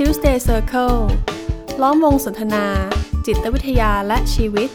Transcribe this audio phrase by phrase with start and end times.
[0.00, 0.98] Tuesday Circle
[1.82, 2.64] ล้อมวงสนทนา
[3.26, 4.68] จิตวิทยาและชีวิต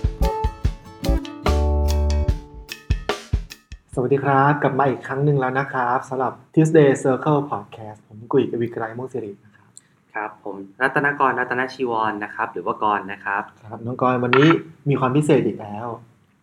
[3.94, 9.70] สวัสดีครับ กลับมาอีกครั้งหนึ่งแล้วนะครับสำหรับ Tuesday Circle Podcast ผมกุยกวิกรายมุ่งสิรินะครับ
[10.14, 14.50] ครับ ผมรัตนกรรัตนชีวรนะครับ หรือว่ากรนะครับครับน้องกรณ์วันนี้
[14.90, 15.88] มีความพิเศษอีกแล้ว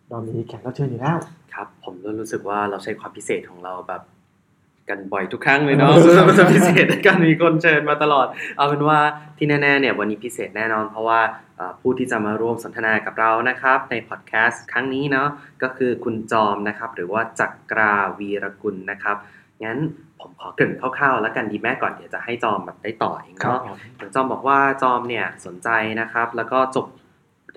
[0.09, 1.17] เรามีแขกรับเชิญอยู่แล้ว
[1.53, 4.03] ครับ ผมก็รู้สึกว่าเราใช้ความพิเศษของเราแบบ
[4.89, 5.93] กันบ่อยทุกครั้งเลยเนาะ
[6.27, 8.99] มันจะพิเศษในการมีคนเชิญมาตลอด เอาเป็นว่า
[9.37, 11.21] ที่แน่ๆเนี่ยวันนี้พิเศษแน่นอน เพราะว่า
[11.57, 15.27] เอ่อผู้ที่จะมาร่วมสนทนากับเรานะครับ ในพอดแคสต์ครั้งนี้เนาะ
[15.63, 19.17] ก็คือคุณจอมนะครับ หรือว่าจักราวีรกุลนะครับ
[19.65, 19.79] งั้น
[20.19, 25.69] ผมขอเกริ่นคร่าวๆ แล้วกันดีแม่ก่อนเดี๋ยวจะให้จอมแบบได้ต่อเองครับเนาะเหมือนจอมบอกว่าจอมเนี่ยสนใจ
[26.01, 26.85] นะครับ แล้วก็จบ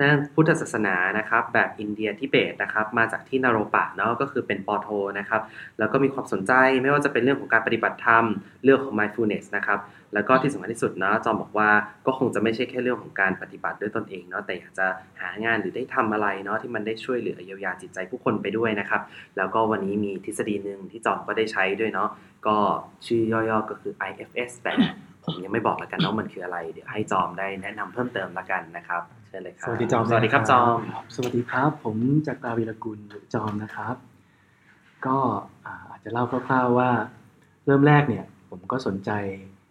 [0.03, 4.89] ด้านพุทธศาสนานะครับแบบอินเดียทิเบตนะครับมาจากที่นารปะเนาะก็คือเป็นปอโท
[5.19, 5.43] นะครับ
[5.79, 6.53] แล้วก็มีความสนใจ
[6.83, 8.25] ไม่ว่าจะเป็นเรื่องของการปฏิบัติธรรม
[8.65, 9.81] เรื่องของ mindfulness นะครับ
[10.15, 11.71] แล้วก็ที่สำคัญที่สุดเนาะจอมบอกว่า
[12.07, 14.87] ก็คงจะไม่ใช่แค่เรื่องของการปฏิบัติด้วยตนเองเนาะแต่อยากจะ
[15.21, 19.01] หางานหรือได้ทำอะไรเนาะที่มันได้ช่วยเหลือเยียวยาจิตใจผู้คนไปด้วยนะครับ
[19.37, 22.09] แล้วก็วันนี้มีทฤษฎีหนึ่งที่จอมก็ได้ใช้ด้วยเนาะ
[22.47, 22.57] ก็
[23.07, 24.73] ชื่อย่อๆก็คือ IFS แต่
[25.25, 29.03] ผมยังไม่บอกแล้วกันเนาะมันคืออะไร เดี๋ยวให้จอมได้แนะนำเพิ่มเติมแล้วกันนะครับ
[29.33, 30.79] ชิญเลยครับสวัสดีจอมสวัสดีครับจอม
[31.15, 33.97] สวัสดีครับ ผมจากรราวีรกุลหรือจอมนะครับ
[35.07, 35.19] ก็
[35.67, 36.91] อ่าอาจจะเล่าคร่าวๆว่า
[37.67, 39.11] เริ่มแรกเนี่ย ผมก็สนใจ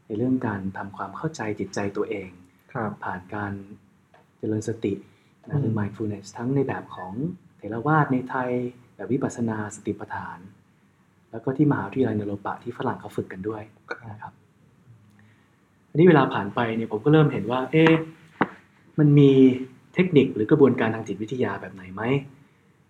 [0.06, 2.30] ในเรื่องการทำความเข้าใจจิตใจตัวเอง
[2.74, 3.54] ครับผ่านการ
[4.38, 4.94] เจริญสติ
[5.48, 7.14] นะหรือม mindfulness ทั้งในแบบของ
[7.58, 8.50] เถรวาทในไทย
[8.96, 10.38] แบบวิปัสสนาสติปัฏฐาน
[11.32, 13.62] แล้วก็ที่มหาวิทยาลัยเนโรปะที่ฝรั่งเขาฝึกกันด้วย
[14.12, 14.34] นะครับ
[15.90, 17.94] อันนี้เวลาผ่านไปเนี่ยผมก็เริ่มเห็นว่า เอ๊ะ
[19.00, 19.32] มันมี
[19.94, 22.04] เทคนิคหรือกระบวนการทางจิตวิทยาแบบไหนไหม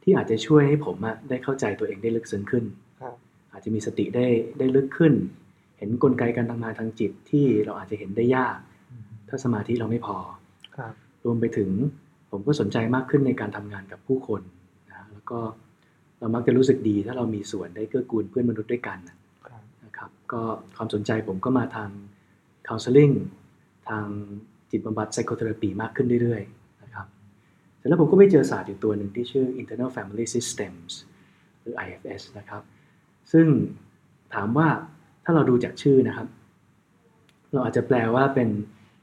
[0.03, 2.63] ที่อาจจะช่วยให้ผมอะได้เข้าใจตัวเองได้ลึกซึ้งขึ้น
[3.01, 3.15] ครับ
[3.51, 4.25] อาจจะมีสติได้
[4.59, 5.13] ได้ลึกขึ้น
[5.77, 8.57] เห็นกลไกการทำงานทางจิตที่เราอาจจะเห็นได้ยาก
[9.29, 10.17] ถ้าสมาธิเราไม่พอ
[10.75, 10.93] ครับ
[11.25, 11.69] รวมไปถึง
[12.31, 14.41] ผมก็สนใจมากขึ้นในการทำงานกับผู้คน
[14.89, 15.39] นะแล้วก็
[16.19, 18.97] เรามักจะรู้สึกดีถ้าเรามีส่วนได้เกื้อกูลเพื่อนมนุษย์ด้วยกัน
[19.47, 20.41] ครับนะครับ ก็
[20.75, 21.89] ความสนใจผมก็มาทาง
[22.67, 23.13] counseling
[23.89, 24.05] ทาง
[24.71, 27.07] จิตบำบัด psychotherapy มากขึ้นเรื่อยๆนะครับ
[27.77, 30.91] เสร็จแล้วผมก็ไปเจอศาสตร์อยู่ตัวหนึ่งที่ชื่อ internal family systems
[31.61, 32.61] หรือ IFS นะครับ
[33.31, 33.47] ซึ่ง
[34.33, 34.67] ถามว่า
[35.23, 36.27] ถ้าเราดูจากชื่อนะครับ
[37.53, 38.49] เราอาจจะแปลว่าเป็น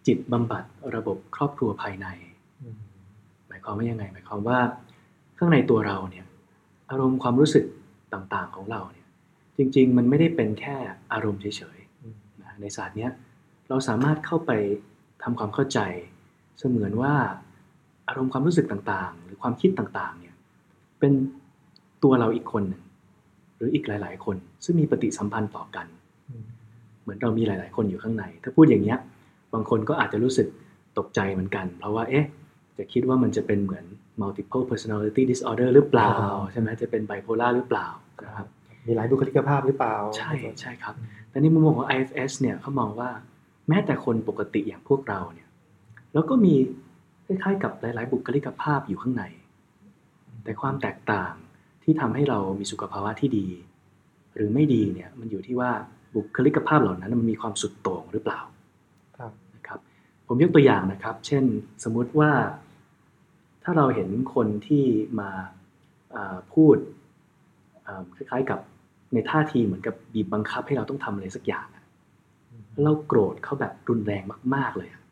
[0.06, 0.64] จิตบำบัด
[0.96, 2.06] ระบบครอบครัวภายใน
[3.48, 4.58] หมายความว่ายังไง หมายความว่า
[5.38, 6.26] ข้างในตัวเราเนี่ย
[6.90, 7.64] อารมณ์ความรู้สึก
[8.12, 9.06] ต่างๆของเราเนี่ย
[9.56, 10.76] จริง ๆ มันไม่ได้เป็นแค่
[11.12, 13.12] อารมณ์เฉยๆในศาสตร์เนี้ย
[13.68, 14.52] เราสามารถเข้าไป
[15.22, 15.78] ทำความเข้าใจ
[16.58, 17.14] เสมือนว่า
[18.08, 20.34] อารมณ์ความรู้สึกต่างๆ หรือความคิดต่างๆเนี่ย
[21.00, 21.12] เป็น
[22.02, 22.82] ตัวเราอีกคนหนึ่ง
[23.56, 25.86] หรืออีกหลาย ๆ คน ซึ่งมีปฏิสัมพันธ์ต่อกัน
[26.28, 26.44] อืม
[27.02, 28.98] เหมือนเรามีหลาย ๆ คนอยู่ข้างใน ถ้าพูดอย่างเงี้ย
[29.54, 30.48] บางคนก็อาจจะรู้สึก
[30.98, 32.26] ตกใจเหมือนกัน เพราะว่าเอ๊ะ
[32.78, 33.84] จะคิดว่ามันจะเป็นเหมือน
[34.22, 36.12] multiple personality disorder หรือเปล่า
[36.52, 37.86] ใช่ไหมจะเป็น bipolar หรือเปล่า
[38.26, 38.46] นะครับ
[38.86, 40.94] มีหลายบุคลิกภาพหรือเปล่า ใช่ใช่ครับ
[41.30, 43.10] แต่ในมุมมองของ IFS เนี่ยเขามองว่า
[43.68, 45.48] แม้แต่คนปกติอย่างพวกเราเนี่ย
[46.12, 46.54] แล้วก็มี
[47.26, 49.24] คล้ายๆกับหลาย ๆ บุคลิกภาพอยู่ข้างใน
[50.44, 51.32] แต่ความแตกต่าง
[51.82, 53.48] ที่ทำให้เรามีสุขภาวะที่ดี
[54.34, 55.70] หรือไม่ดีเนี่ยมันอยู่ที่ว่า
[56.14, 58.40] บุคลิกภาพเหล่านั้นมันมีความสุดโต่งหรือเปล่า
[59.16, 59.80] ครับนะครับ
[60.26, 61.44] ผมยกตัวอย่างนะครับ เช่น
[61.84, 62.30] สมมุติว่า
[63.62, 64.84] ถ้าเราเห็นคนที่
[65.20, 65.30] มา
[66.14, 66.76] อ่าพูด
[67.86, 68.60] อ่าคล้ายๆกับ
[69.12, 71.77] ในท่าทีเหมือนกับบีบบังคับให้เราต้องทำอะไรสักอย่างอะแล้ว
[72.84, 74.22] เราโกรธเขาแบบรุนแรง
[74.54, 75.02] มาก ๆเลยอะ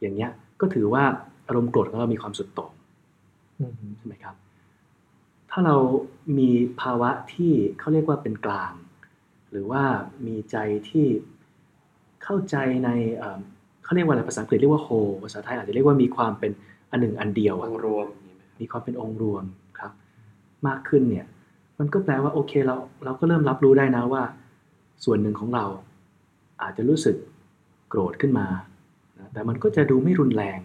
[0.00, 1.04] อย่างเงี้ยก็ถือว่า
[1.48, 2.72] อารมณ์โกรธของเรามีความสุดโต่ง
[3.60, 4.34] อืมใช่ไหมครับ
[5.50, 5.76] ถ้าเรา
[6.38, 6.50] มี
[6.80, 8.72] ภาวะที่เขาเรียกว่าเป็นกลาง
[9.50, 9.82] หรือว่า
[10.26, 10.56] มีใจ
[10.88, 11.06] ที่
[12.24, 13.38] เข้าใจในเอ่อ
[13.84, 16.52] เขาเรียกว่าอะไรภาษาอังกฤษเรียกว่า whole ภาษาไทยอาจจะเรียกว่ามีความเป็น
[16.90, 19.44] อันหนึ่งอันเดียวออะงค์รวมอย่างนี้ไหมมีความเป็นองค์รวม
[19.78, 19.92] ครับ
[20.66, 21.26] มากขึ้นเนี่ย
[21.78, 24.22] มันก็แปลว่าโอเคเราเราก็เริ่มรับรู้ได้นะว่า
[25.04, 25.64] ส่วนหนึ่งของเรา
[26.62, 27.16] อาจจะรู้สึก
[27.88, 28.46] โกรธขึ้นมา
[29.18, 30.60] นะแต่มันก็จะดูไม่รุนแรง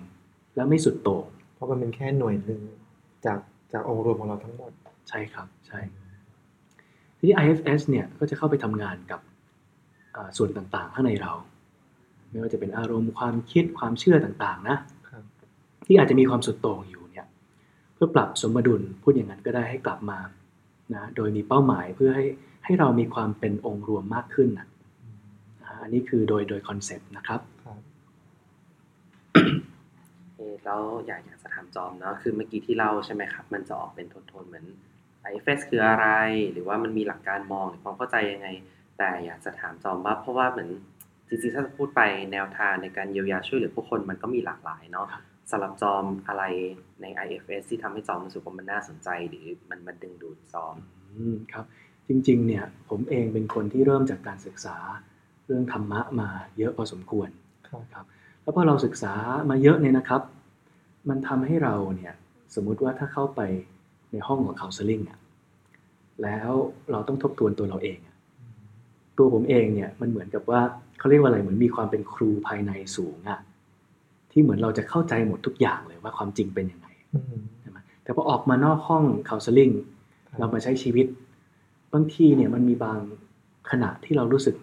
[0.56, 2.62] และไม่สุดโต่งเพราะมันเป็นแค่หน่วยหนึ่ง
[3.25, 3.39] จาก
[3.74, 4.71] จากองค์รวมของเราทั้งหมด
[5.10, 5.80] ใช่ครับใช่
[7.18, 9.19] ทีนี้ IFS เนี่ยก็จะเข้าไปทำงานกับ
[10.16, 11.33] อ่าส่วนต่างๆ ข้างในเรา
[12.30, 14.77] ไม่ว่าจะเป็นอารมณ์ความคิดความเชื่อต่างๆนะ
[15.10, 15.24] ครับ
[15.86, 17.27] ที่อาจจะมีความสุดโต่งอยู่เนี่ย
[17.94, 20.19] เพื่อปรับสมดุลพูดอย่างนั้นก็ได้ให้กลับมา
[20.94, 22.25] นะโดยมีเป้าหมายเพื่อให้
[22.66, 24.76] ให้เรามีความเป็นองค์รวมมากขึ้นนะอ่าอั
[25.88, 27.80] นนี้คือโดยโดยคอนเซปต์นะครับครับ
[30.36, 34.66] เอ่อแล้วอยากอยากจะถามจอมเนาะคือเมื่อกี้ที่เล่าใช่ไหมครับ มันจะออกเป็นโทนๆเหมือน
[35.30, 36.07] IFS คืออะไร
[36.51, 38.48] หรือว่ามันมีหลักการมองหรือความเข้าใจยังไง
[38.98, 40.69] แต่อยากจะถามจอมว่าเพราะว่าเหมือน
[41.28, 42.01] จริงๆถ้าจะพูดไป
[42.33, 45.07] แนวทางในการเยียวยาช่วยเหลือผู้คนมันก็มีหลากหลายเนาะ
[45.51, 46.44] สำหรับจอมอะไร
[47.01, 50.75] ใน IFS ที่ทำให้จอมรู้สึกว่ามันน่าสนใจ หรือมันมันดึงดูดจอม
[51.16, 51.66] อืมครับ
[52.07, 54.78] จริงๆเนี่ยผมเองเป็นคนที่เริ่มจากการศึกษา
[55.47, 57.29] เรื่องธรรมะมาเยอะพอสมควร
[57.67, 58.05] ครับครับ
[58.41, 59.13] แล้วพอเราศึกษา
[59.49, 60.21] มาเยอะเนี่ยนะครับ
[61.09, 62.13] มันทำให้เราเนี่ย
[62.55, 63.41] สมมุติว่าถ้าเข้าไป
[64.11, 65.19] ในห้องของ counseling อะ
[66.23, 66.51] แล้ว
[66.91, 68.15] เราต้องทบทวนตัวเราเองอะ
[69.17, 70.61] ตัวผมเองเนี่ยมันเหมือนกับว่า
[70.99, 73.39] เขาเรียกว่าอะไรเหมือนมีความเป็นครูภายในสูงอะ
[74.31, 79.73] ที่เหมือนเราจะเข้าใจหมดทุกอย่างเลยว่าความจริงเป็นยังไงอืมใช่ไหมแต่พอออกมานอกห้อง counseling
[80.27, 81.07] ครับเรามาใช้ชีวิต
[81.94, 82.99] บางทีเนี่ยมันมีบาง
[83.71, 84.55] ขณะที่เรารู้สึก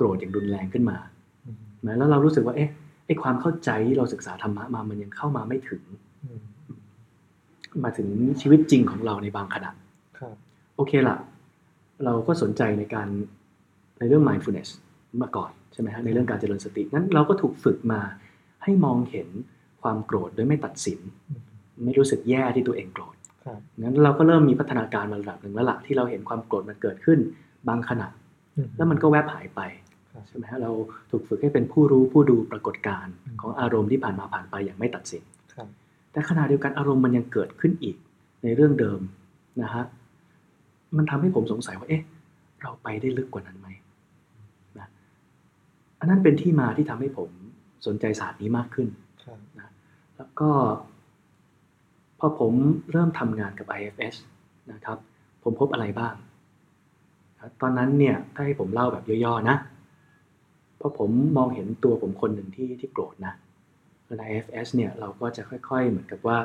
[0.00, 0.98] โกรธอย่างรุนแรงขึ้นมา
[1.46, 1.56] อืม
[1.86, 2.70] นะแล้วเรารู้สึกว่า เอ๊ะ
[3.06, 5.82] ไอ้ความเข้าใจที่เราศึกษาธรรมะมามันยังเข้ามาไม่ถึง
[6.24, 6.40] อืม
[7.84, 8.08] มาถึง
[8.40, 9.70] ชีวิตจริงของเราในบางขณะ
[10.18, 10.34] ครับ
[10.76, 11.16] โอเคละ
[12.04, 13.08] เราก็สนใจในการ
[13.98, 14.70] ในเรื่อง mindfulness
[15.22, 18.00] มาก่อนใช่ไหมฮะในเรื่องการเจริญสตินั้นเราก็ถูกฝึกมา
[18.62, 19.28] ให้มองเห็น
[19.82, 21.00] ความโกรธโดยไม่ตัดสิน
[21.30, 21.42] อืม
[21.84, 23.14] ไม่รู้สึกแย่ที่ตัวเองโกรธ
[23.44, 27.18] ครับงั้นเราก็เริ่มมีพัฒนาการมาระดับหนึ่งแล้วล่ะที่เราเห็นความโกรธมันเกิดขึ้น
[27.68, 28.08] บางขณะ
[28.56, 29.79] อืแล้วมันก็แวบหายไปครับ
[30.28, 30.70] ใช่ไหมฮะเรา
[31.10, 35.22] ถูกฝึกให้เป็นผู้รู้ผู้ดูปรากฏการณ์อืมของอารมณ์ที่ผ่านมาผ่านไปอย่างไม่ตัดสิน
[35.54, 35.68] ครับ
[36.12, 37.96] แต่ขณะเดียวกันอารมณ์มันยังเกิดขึ้นอีก
[38.42, 39.00] ในเรื่องเดิม
[39.62, 39.84] นะฮะ
[40.96, 42.02] มันทำให้ผมสงสัยว่าเอ๊ะ
[42.62, 43.68] เราไปได้ลึกกว่านั้นไหม
[44.78, 44.88] นะ
[46.00, 47.30] อันนั้นเป็นที่มาที่ทำให้ผม
[47.86, 48.88] สนใจศาสตร์นี้มากขึ้น
[49.24, 49.70] ครับนะ
[50.16, 50.50] แล้วก็
[52.18, 52.52] พอผม
[52.92, 54.14] เริ่มทำงานกับ IFS
[54.72, 54.98] นะครับ
[55.42, 56.14] ผมพบอะไรบ้าง
[57.38, 59.56] นะตอนนั้นเนี่ย ถ้าให้ผมเล่าแบบย่อๆนะ
[60.80, 63.34] เพราะผมมองเห็นตัวผมคนหนึ่งที่ที่โกรธนะ
[64.18, 66.38] ใน IFS เนี่ยเราก็จะค่อย ๆ เหมือนกับว่า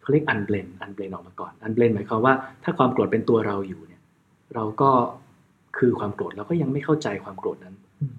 [0.00, 4.02] เขาเรียก unblend unblend ออกมาก่อน unblend หมายความว่าถ้าความโกรธเป็นตัวเราอยู่เนี่ย
[4.54, 4.90] เราก็
[5.78, 8.12] คือความโกรธเราก็ยังไม่เข้าใจความโกรธนั้นอืม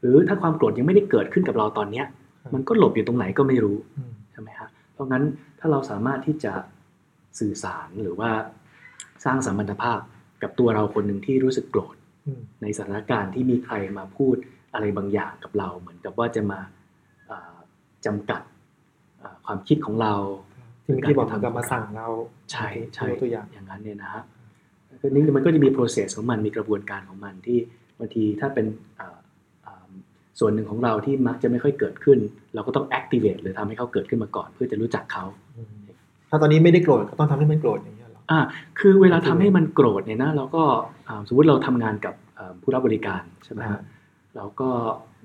[0.00, 2.06] หรือถ้าความโกรธยังไม่ได้เกิดขึ้นกับเราตอนเนี้ย
[2.40, 5.24] ครับมันก็หลบอยู่ตรงไหนก็ไม่รู้อืมใช่ไหมฮะเพราะงั้น
[5.58, 6.52] ถ้าเราสามารถที่จะ
[7.40, 8.30] สื่อสารหรือว่า
[9.24, 10.00] สร้างสัมพันธภาพ
[10.42, 11.99] กับตัวเราคนหนึ่งที่รู้สึกโกรธอืม
[12.62, 14.36] ในสถานการณ์ที่มีใครมาพูด
[14.74, 16.60] อะไรบางอย่างกับเรา เหมือนกับว่าจะมา
[17.26, 17.56] เอ่อ
[18.06, 18.42] จำกัด
[19.18, 20.14] เอ่อความคิดของเรา
[20.84, 22.08] ที่เมื่อกี้บอกเหมือนกับมาสั่งเรา
[22.52, 24.22] ใช่ใช่ยกตัวอย่างอย่างนั้นเนี่ยนะฮะ
[25.00, 27.58] ก็นี่มันก็จะมี process ของมันมีกระบวนการของมันที่
[27.98, 28.66] บางทีถ้าเป็น
[28.96, 29.18] เอ่อ
[29.62, 29.90] เอ่อ
[30.38, 32.18] ส่วนหนึ่งของเราที่มักจะไม่ค่อยเกิดขึ้น
[32.54, 35.24] เราก็ต้อง activate หรือทำให้เขาเกิดขึ้นมาก่อน เพื่อจะรู้จักเขา
[35.56, 35.76] อืม
[36.30, 37.99] ถ้าตอนนี้ไม่ได้โกรธก็ต้องทำให้มันโกรธอย่างนี้ยเหร
[38.30, 38.40] ออ่า
[38.78, 40.62] คือเวลาทำให้มันโกรธเนี่ยนะเราก็
[41.08, 43.80] อ่าสมมติเราทำงานกับเอ่อผู้รับบริการใช่ไหมฮะ
[44.36, 44.70] เราก็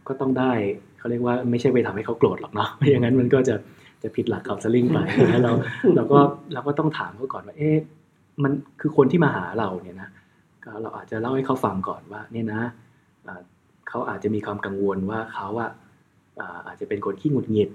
[0.07, 0.52] ก็ต้องได้
[0.98, 3.56] เขาเรียกว่าไม่ใช่ไปทำให้เขาโกรธหรอกเนาะไม่อย่างนั้นมันก็จะ
[4.04, 4.98] จะผิดหลักขับสลิงไป
[5.31, 5.52] นะเรา
[5.96, 6.19] เราก็
[6.54, 7.78] เราก็ต้องถามเขาก่อนว่าเอ๊ะ
[8.44, 10.10] มันคือคนที่มาหาเราเนี่ยนะ
[10.66, 12.62] ก็เราอาจจะเล่าให้เขาฟังก่อนว่าเนี่ยนะ
[13.28, 13.42] อ่า
[13.90, 15.69] เขาอาจจะมีความกังวลว่าเขาอะ
[16.40, 17.69] อ่าอาจจะเป็นคนขี้หงุดหงิด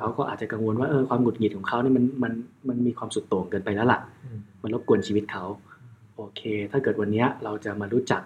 [0.00, 2.32] เขาก็อาจจะกังวลว่าเออความหงุดหงิดของเขาเนี่ยมันมัน
[2.68, 5.44] มันมีความสุดโต่งเกินไปแล้วล่ะอืมมันรบกวนชีวิตเขา
[6.16, 6.40] โอเค
[6.70, 8.22] ถ้าเกิดวันเนี้ยเราจะมารู้จัก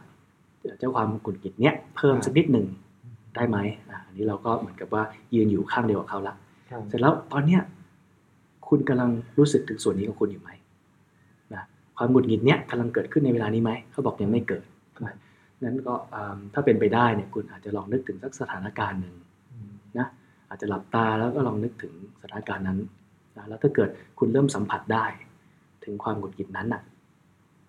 [0.79, 2.67] เจ้าความกุนกิจเนี้ยเพิ่มสักนิดหนึ่ง
[3.35, 3.59] ได้ไหม
[3.91, 5.03] อะอันนี้เราก็เหมือนกับว่า
[5.35, 6.35] ยืนอยู่ข้างเดียวกับเขาละ
[6.71, 7.61] ครับเสร็จแล้วตอนเนี้ย
[8.69, 10.51] คุณกำลังรู้สึกถึงส่วนนี้ของคุณอยู่ไหม
[11.55, 11.63] นะ
[11.97, 14.65] ความหงุดหงิดเนี้ยกำลังเกิดขึ้นในเวลานี้ไหมเขาบอกยังไม่เกิด
[15.05, 15.15] นะ
[15.65, 19.26] นั้นก็อ่าถ้าเป็นไปได้เนี่ยคุณอาจจะลองนึกถึงสักสถานการณ์หนึ่งอืมนะ
[20.49, 22.79] อาจจะหลับตาแล้วก็ลองนึกถึงสถานการณ์นั้น
[23.37, 25.05] นะแล้วถ้าเกิดคุณเริ่มสัมผัสได้
[25.85, 26.83] ถึงความหงุดหงิดนั้นน่ะ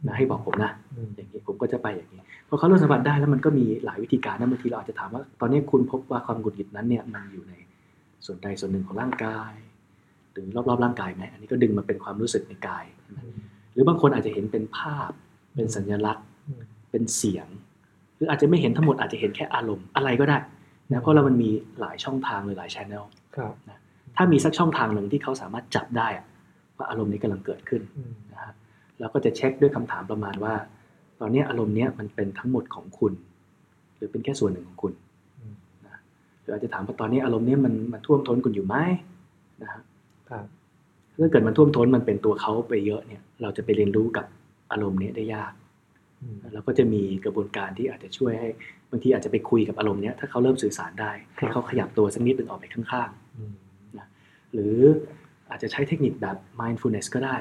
[0.06, 7.54] นะให้บอกผมนะอืมอย่างนี้ผมก็จะไปอย่างนี้พอเขาเริ่มสัมผัสได้แล้วมันก็มีหลายวิธีการนะบางทีเราอาจจะถามว่า ตอนนี้คุณพบว่าความหงุดหงิดนั้นเนี่ยมันอยู่ใน
[8.26, 9.52] ส่วนใดส่วนหนึ่งของร่างกาย
[10.32, 13.38] หรือรอบๆร่างกายไหมอันนี้ก็ดึงมาเป็นความรู้สึกในกายอืม
[13.74, 15.12] หรือบางคนอาจจะเห็นเป็นภาพ
[15.56, 17.48] เป็นสัญลักษณ์อืมเป็นเสียง
[18.16, 20.38] หรืออาจจะไม่เห็นทั้งหมดอาจจะเห็นแค่อารมณ์อะไรก็ได้
[20.92, 23.54] นะเพราะเรามันมีหลายช่องทางหรือหลายชแนลครับ
[24.16, 26.26] ถ้ามีสักช่องทางหนึ่งที่เขาสามารถจับได้อะ
[26.78, 28.54] ว่าอารมณ์นี้กำลังเกิดขึ้นอืมนะฮะ
[29.00, 30.54] เราก็จะเช็คด้วยคำถามประมาณว่า
[31.20, 33.14] ตอนนี้อารมณ์เนี้ยมันเป็นทั้งหมดของคุณ
[33.96, 34.94] หรือเป็นแค่ส่วนหนึ่งของคุณ
[35.40, 35.54] อืม
[35.86, 35.98] นะ
[36.42, 38.76] หรืออาจจะถามว่าตอนนี้อารมณ์เนี้ยมันมันท่วมท้นคุณอยู่ไหม
[39.64, 39.82] นะฮะ
[40.30, 40.46] ครับ
[41.20, 44.26] ถ้าเกิดมันท่วมท้นมันเป็นตัวเขาไปเยอะเนี่ย เราจะไปเรียนรู้กับ
[44.72, 45.52] อารมณ์เนี้ยได้ยาก
[46.22, 48.50] อืมเราก็จะมีกระบวนการที่อาจจะช่วยให้
[48.92, 53.54] บางทีอาจจะไปคุยกับอารมณ์เนี้ยถ้าเขาเริ่มสื่อสารได้ให้เขาขยับตัวสักนิดหนึ่งออกไปข้างๆอืม
[54.54, 54.78] หรือ
[55.50, 57.36] อาจจะใช้เทคนิคแบบ mindfulness ก็ได้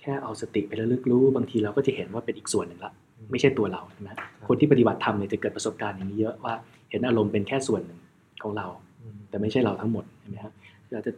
[0.00, 2.92] แค่เอาสติไประลึกรู้ บางทีเราก็จะเห็นว่าเป็นอีกส่วนหนึ่งละ
[3.30, 4.10] ไม่ใช่ตัวเราใช่ไหม
[4.48, 6.54] คนที่ปฏิบัติธรรมเนี่ยจะเกิดประสบการณ์อย่างนี้เยอะว่า
[6.90, 8.00] เห็นอารมณ์เป็นแค่ส่วนหนึ่ง
[8.42, 8.66] ของเรา
[9.02, 10.52] อืมแต่ไม่ใช่เราทั้งหมดใช่ไหมครับ
[10.92, 11.12] เราจะ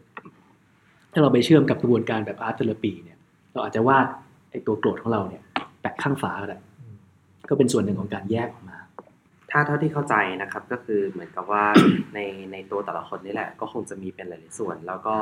[1.12, 3.18] ถ้าเราไปเชื่อมกับกระบวนการแบบอาร์ตเทอราปีเนี่ย
[3.52, 4.06] เราอาจจะวาด
[4.50, 5.42] ไอ้ตัวโกรธของเราเนี่ย
[5.80, 6.71] แปะข้างฝาก็ได้อืม
[7.48, 8.78] ก็เป็นส่วนหนึ่งของการแยกออกมา
[9.48, 11.64] แทถ้าเท่าที่เข้าใจนะครับก็คือเหมือนกับว่า
[12.14, 12.20] ใน
[12.52, 15.16] ในตัวแต่ละคนนี่แหละ ก็คงจะมีเป็นหลายๆส่วน แล้วก็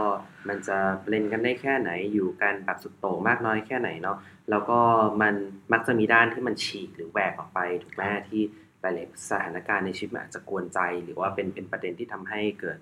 [0.49, 4.19] มันจะเบลนกันได้แค่ไหนอยู่กันแบบสุดโต่งมากน้อยแค่ไหนเนาะ
[4.51, 4.79] แล้วก็
[5.23, 5.35] มัน
[5.73, 8.43] มักจะมีด้านที่มันฉีกหรือแหวกออกไปถูกไหมที่
[8.81, 12.79] หลายๆสถานการณ์ในชีวิตมันอาจจะกวนใจ หรือว่าเป็นเป็นประเด็นที่ทำให้เกิด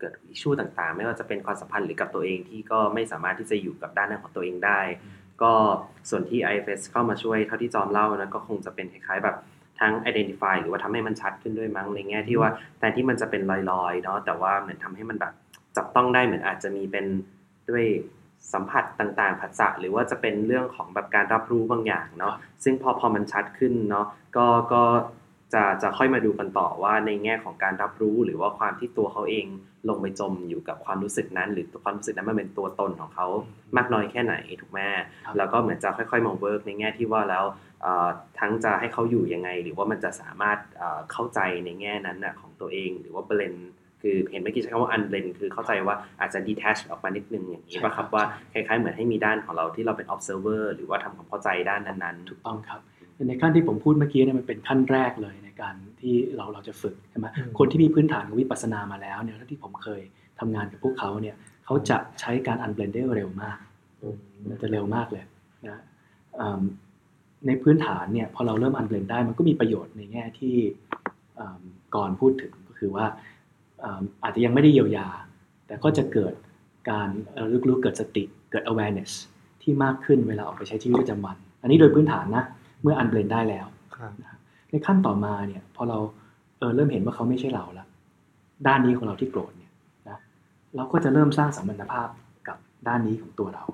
[0.00, 4.80] เกิดอิชชูต่างๆ ไม่ว่าจะเป็นความสัมพันธ์หรือกับตัวเองที่ก็ไม่สามารถที่จะอยู่กับด้านนั้นของตัวเองได้
[5.42, 5.52] ก็
[6.10, 9.36] ส่วนที่ IFS เข้ามาช่วยเท่าที่จอมเล่านะก็คงจะเป็นคล้ายๆแบบ
[9.80, 15.32] ทั้ง identify หรือว่าทำให้มันชัดขึ้นด้วยมั้งในแง่ที่ว่าแทนที่มันจะเป็นลอยๆเนาะแต่ว่าเหมือนทำให้มันแบบ
[15.76, 17.06] จับต้องได้เหมือนอาจจะมีเป็น
[17.70, 17.84] ด้วย
[18.52, 24.82] สัมผัสต่างๆผัสสะหรือว่าจะเป็นเรื่องของแบบการรับรู้บางอย่างเนาะซึ่งพอพอมันชัดขึ้นเนาะก็ก็
[25.54, 29.46] จะจะค่อยมาดูกันต่อว่าในแง่ของการรับรู้หรือว่าความที่ตัวเขาเอง
[29.88, 33.26] ลงไปจมอยู่กับความรู้สึกนั้น หรือความรู้สึกนั้นมันเป็นตัวตนของเขา
[33.76, 34.78] มากน้อยแค่ไหนถูกไหม
[35.24, 37.44] ครับแล้วก็เหมือนจะค่อยๆมา work ในแง่ที่ว่าแล้ว
[37.82, 38.08] เอ่อ
[38.40, 43.56] ทั้งจะให้เขาอยู่ยังไง หรือว่ามันจะสามารถเอ่อเข้าใจในแง่นั้นนะของตัวเอง หรือว่า blend
[44.02, 52.80] คือเห็นเมื่อกี้ใช้คำว่า unblend คือเข้าใจว่าอาจจะ detach ออกมานิดนึงอย่างนี้ใช่ป่ะครับครับว่าคใช่ล้ายๆเหมือนให้มีด้านของเราที่เราเป็น observer หรือว่าทำความเข้าใจด้านนั้นๆ ถูกต้องครับ
[53.28, 60.00] ในขั้นที่ผมพูดเมื่อกี้เนี่ยมันเป็นขั้นแรกเลยในการ ที่เราเราจะฝึกใช่ไหมอืมคนที่มีพื้นฐานของวิปัสสนามาแล้วเนี่ยที่ผมเคย
[60.40, 63.58] ทำงานกับพวกเขาเนี่ยเขาจะใช้การอันเบลนได้เร็วมาก
[64.62, 65.24] จะเร็วมากเลย
[65.68, 65.80] นะ
[66.40, 66.62] อืม
[67.46, 70.56] ในพื้นฐานเนี่ยพอเราเริ่มอันเบลนได้มันก็มีประโยชน์ในแง่ที่
[71.38, 71.62] อืม
[71.94, 73.06] ก่อนพูดถึงก็คือว่า
[73.84, 75.08] อืมอาจจะยังไม่ได้เยียวยา
[75.66, 76.34] แต่ก็จะเกิด
[76.90, 79.12] การเอ่อรู้รู้เกิดสติเกิด awareness
[79.62, 82.44] ที่มากขึ้นเวลาออกไปใช้ชีวิตประจำวัน อันนี้โดยพื้นฐานนะ
[82.82, 84.12] เมื่ออันเบลนได้แล้วครับ
[84.70, 85.98] ในขั้นต่อมาเนี่ยพอเรา
[86.58, 87.86] เออเริ่มเห็นว่าเขาไม่ใช่เราละ
[88.66, 89.72] ด้านนี้ของเราที่โกรธเนี่ย
[90.08, 90.18] นะ
[90.76, 92.08] เราก็จะเริ่มสร้างสัมพันธภาพ
[92.48, 92.56] กับ
[92.88, 93.64] ด้านนี้ของตัวเรา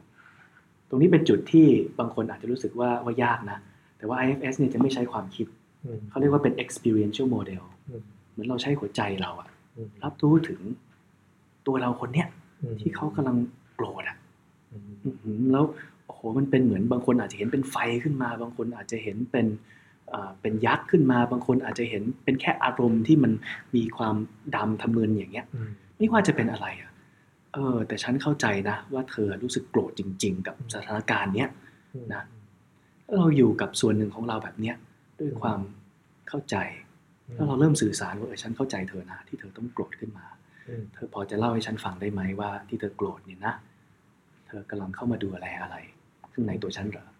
[0.88, 1.66] ตรงนี้เป็นจุดที่
[1.98, 3.58] บางคนอาจจะรู้สึกว่าว่ายากนะ
[3.98, 5.46] แต่ว่า IFS เนี่ยจะไม่ใช้ความคิด
[5.84, 10.60] อืมเขาเรียกว่าเป็น experiential model อืมเหมือนเราใช้หัวใจเราอะอืมรับรู้ถึง
[11.66, 12.28] ตัวเราคนเนี้ย
[12.62, 13.36] อืมที่เขากำลัง
[13.74, 14.16] โกรธอะ
[14.72, 15.64] อืมอื้อหือแล้ว
[16.06, 19.46] โอ้โหมันเป็นเหมือนบางคนอาจจะเห็นเป็นไฟขึ้นมา บางคนอาจจะเห็นเป็น
[20.10, 23.32] เอ่อเป็นยักษ์ขึ้นมาบางคนอาจจะเห็นเป็นแค่อารมณ์ที่มัน
[23.76, 24.16] มีความ
[24.56, 26.90] ดำทะมึนอย่างเงี้ยอืมไม่ว่าจะเป็นอะไรอะ
[27.54, 31.48] เออ แต่ฉันเข้าใจนะ ว่าเธอรู้สึกโกรธจริง ๆ กับสถานการณ์เนี้ย
[32.14, 32.22] นะ
[33.06, 34.76] แล้วเราอยู่กับส่วนหนึ่งของเราแบบเนี้ย
[35.20, 35.60] ด้วยความ
[36.28, 36.56] เข้าใจ
[37.34, 40.26] แล้วเราเริ่มสื่อสารว่าเออฉันเข้าใจเธอนะที่เธอต้องโกรธขึ้นมา
[40.68, 43.54] อืมเธอพอจะเล่าให้ฉันฟังได้ไหมว่าที่เธอโกรธเนี่ยนะ
[44.46, 45.76] เธอกำลังเข้ามาดูอะไรอะไร
[46.32, 47.13] ข้างในตัวฉันเหรออืมนะ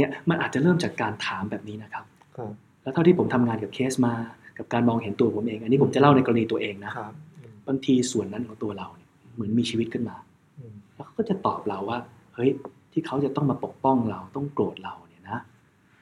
[0.00, 2.04] เนี่ยมันอาจจะเริ่มจากการถามแบบนี้นะครับ
[2.36, 2.52] ครับ
[2.82, 4.14] แล้วเท่าที่ผมทำงานกับเคสมา
[4.58, 10.16] กับการมองเห็นตัวผมเอง อันนี้ผมจะเล่าในกรณีตัวเองนะครับอืมบางทีส่วนนั้นของตัวเราเนี่ยเหมือนมีชีวิตขึ้นมา
[10.58, 11.98] อืมแล้วเขาก็จะตอบเราว่า
[12.34, 12.50] เฮ้ย
[12.92, 15.38] ที่เขาจะต้องมาปกป้องเราต้องโกรธเราเนี่ยนะ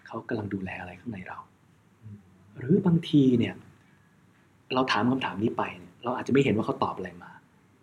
[0.07, 1.39] เขากำลังดูแลอะไรข้างในเรา
[2.59, 3.55] หรือบางทีเนี่ย
[4.75, 7.31] เราถามคำถามนี้ไปเนี่ยเราอาจจะไม่เห็นว่าเขาตอบอะไรมา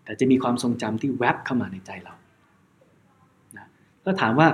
[0.03, 2.13] แต่จะมีความทรงจำที่แวบเข้ามาในใจเรา
[3.57, 3.67] นะ
[4.03, 4.47] แล้วถามว่า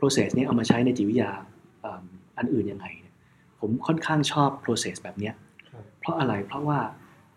[0.00, 1.30] process นี้เอามาใช้ในจิตวิทยา
[1.80, 2.04] เอิ่ม
[2.38, 3.14] อันอื่นยังไงเนี่ย
[3.60, 5.34] ผมค่อนข้างชอบ process แบบเนี้ย
[5.70, 6.78] ครับเพราะอะไรเพราะว่า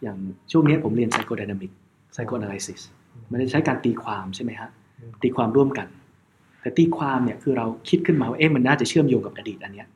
[0.01, 0.17] อย่าง
[0.51, 1.71] ช่วงนี้ผมเรียน psychodynamic
[2.13, 2.81] psychoanalysis
[3.31, 5.87] มันจะใช้การตีความใช่ไหมฮะอืมตีความร่วมกัน
[6.61, 9.87] แต่ตีความเนี่ยคือเราคิดขึ้นมาว่าเอ๊ะมันน่าจะเชื่อมโยงกับอดีตอันเนี้ย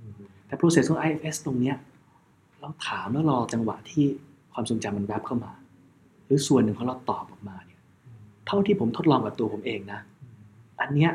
[0.00, 0.12] อืม
[0.46, 1.76] แต่ process ของ IFS ตรงเนี้ย
[2.60, 4.04] เราถามแล้วรอจังหวะที่
[4.52, 5.52] ความทรงจำมันแวบเข้ามา
[6.24, 7.80] หรือส่วนหนึ่งของเราตอบออกมาเนี่ย
[8.46, 10.00] เท่าที่ผมทดลองกับตัวผมเองนะ
[10.80, 11.10] อันเนี้ย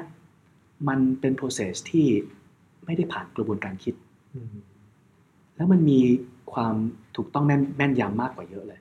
[0.88, 2.08] มันเป็น process ที่
[2.86, 3.96] ไม่ได้ผ่านกระบวนการคิด
[4.36, 4.56] อืม
[5.56, 6.00] แล้วมันมี
[6.54, 6.76] ความ
[7.16, 8.80] ถูกต้องแม่นแม่นยำมากกว่าเยอะเลย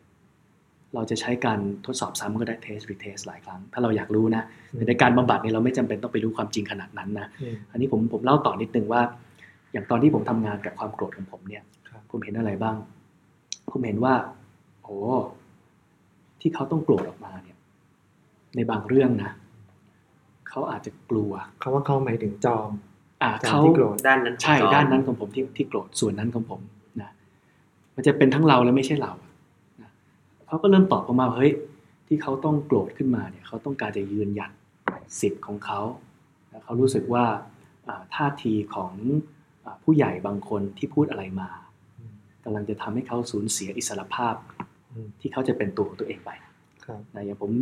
[0.95, 9.03] เราจะใช้การทดสอบซ้ำก็ได้ test retest หลายครั้ง ถ้าเราอยากรู้นะแต่ในการบำบัดเนี่ยเราไม่จำเป็นต้องไปรู้ความจริงขนาดนั้นนะอืมอันนี้ผมผมเล่าต่อนิดนึงว่า
[9.73, 12.77] อย่างตอนที่ผมทำงานกับความโกรธของผมเนี่ยครับผมเห็นอะไรบ้าง
[13.71, 14.15] ผมเห็นว่า
[14.83, 14.99] โอ้
[16.41, 17.57] ที่เขาต้องโกรธออกมาเนี่ย
[18.57, 19.31] ในบางเรื่องนะ
[20.57, 21.33] เขาอาจจะกลัว
[21.63, 22.71] คำว่าเขาหมายถึงจอม
[23.23, 26.61] อ่าจอมเขาที่โกรธด้านนั้นของใช่จอมด้านนั้นของผมที่ที่โกรธส่วนนั้นของผม
[27.01, 27.11] นะ
[27.95, 29.13] มันจะเป็นทั้งเราและไม่ใช่เรา
[29.81, 29.91] นะ
[30.47, 31.53] เขาก็เริ่มตอบออกมาว่าเฮ้ย
[32.07, 34.51] ที่เขาต้องโกรธขึ้นมาเนี่ยเขาต้องการจะยืนหยัด
[35.21, 35.81] สิทธิ์ของเขา
[36.53, 37.25] นะเขารู้สึกว่า
[37.89, 38.93] อ่าท่าทีของ
[39.65, 41.51] อาผู้ใหญ่บางคนที่พูดอะไรมา
[41.99, 42.13] อืม
[42.45, 44.35] กำลังจะทำให้เขาสูญเสียอิสรภาพ
[44.93, 46.31] อืมที่เขาจะเป็นตัวของตัวเองไป
[46.85, 47.53] ครับนะอย่างผม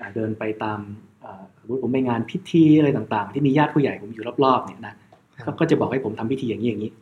[0.00, 0.80] อ่าเดินไปตาม
[1.13, 1.13] อ่า
[1.60, 4.94] สมมติผมไปงานพิธีอะไรต่างๆ ที่มีญาติผู้ใหญ่ผมอยู่รอบๆเนี่ยนะ
[5.34, 6.92] ครัเขาบก็จะบอกให้ผมทำพิธีอย่างนี้อย่างนี้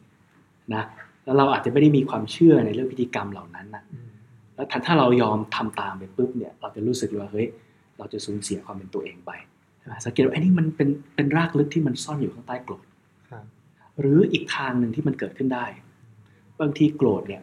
[0.75, 0.83] นะ
[1.25, 4.11] แล้วเราอาจจะไม่ได้มีความเชื่อในเรื่องพิธีกรรมเหล่านั้นนะอืม
[4.55, 7.49] แล้วถ้าถ้าเรายอมทำตามไปปุ๊บเนี่ยเราจะรู้สึกเลยว่าเฮ้ย
[7.99, 9.31] เราจะสูญเสียความเป็นตัวเองไป
[9.91, 12.85] นะสังเกตว่าไอ้นี่มันเป็นเป็นรากลึกที่มันซ่อนอยู่ข้างใต้โกรธ
[13.31, 13.45] ครับ
[14.00, 15.64] หรืออีกทางหนึ่งที่มันเกิดขึ้นได้
[16.55, 17.43] เวบางทีโกรธเนี่ย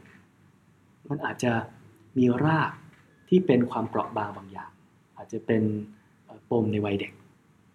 [1.09, 1.51] มันอาจจะ
[2.17, 2.71] มีราก
[3.29, 4.71] ที่เป็นความเปราะบางบางอย่าง
[5.17, 5.98] อาจจะเป็นเอ่อ
[6.51, 7.11] ปมในวัยเด็ก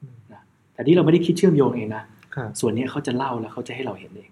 [0.02, 0.40] อืมนะ
[0.74, 2.04] แต่ที่เราไม่ได้คิดเชื่อมโยงเองนะ
[2.34, 4.30] ครับส่วนนี้เขาจะเล่าแล้วเขาจะให้เราเห็นเอง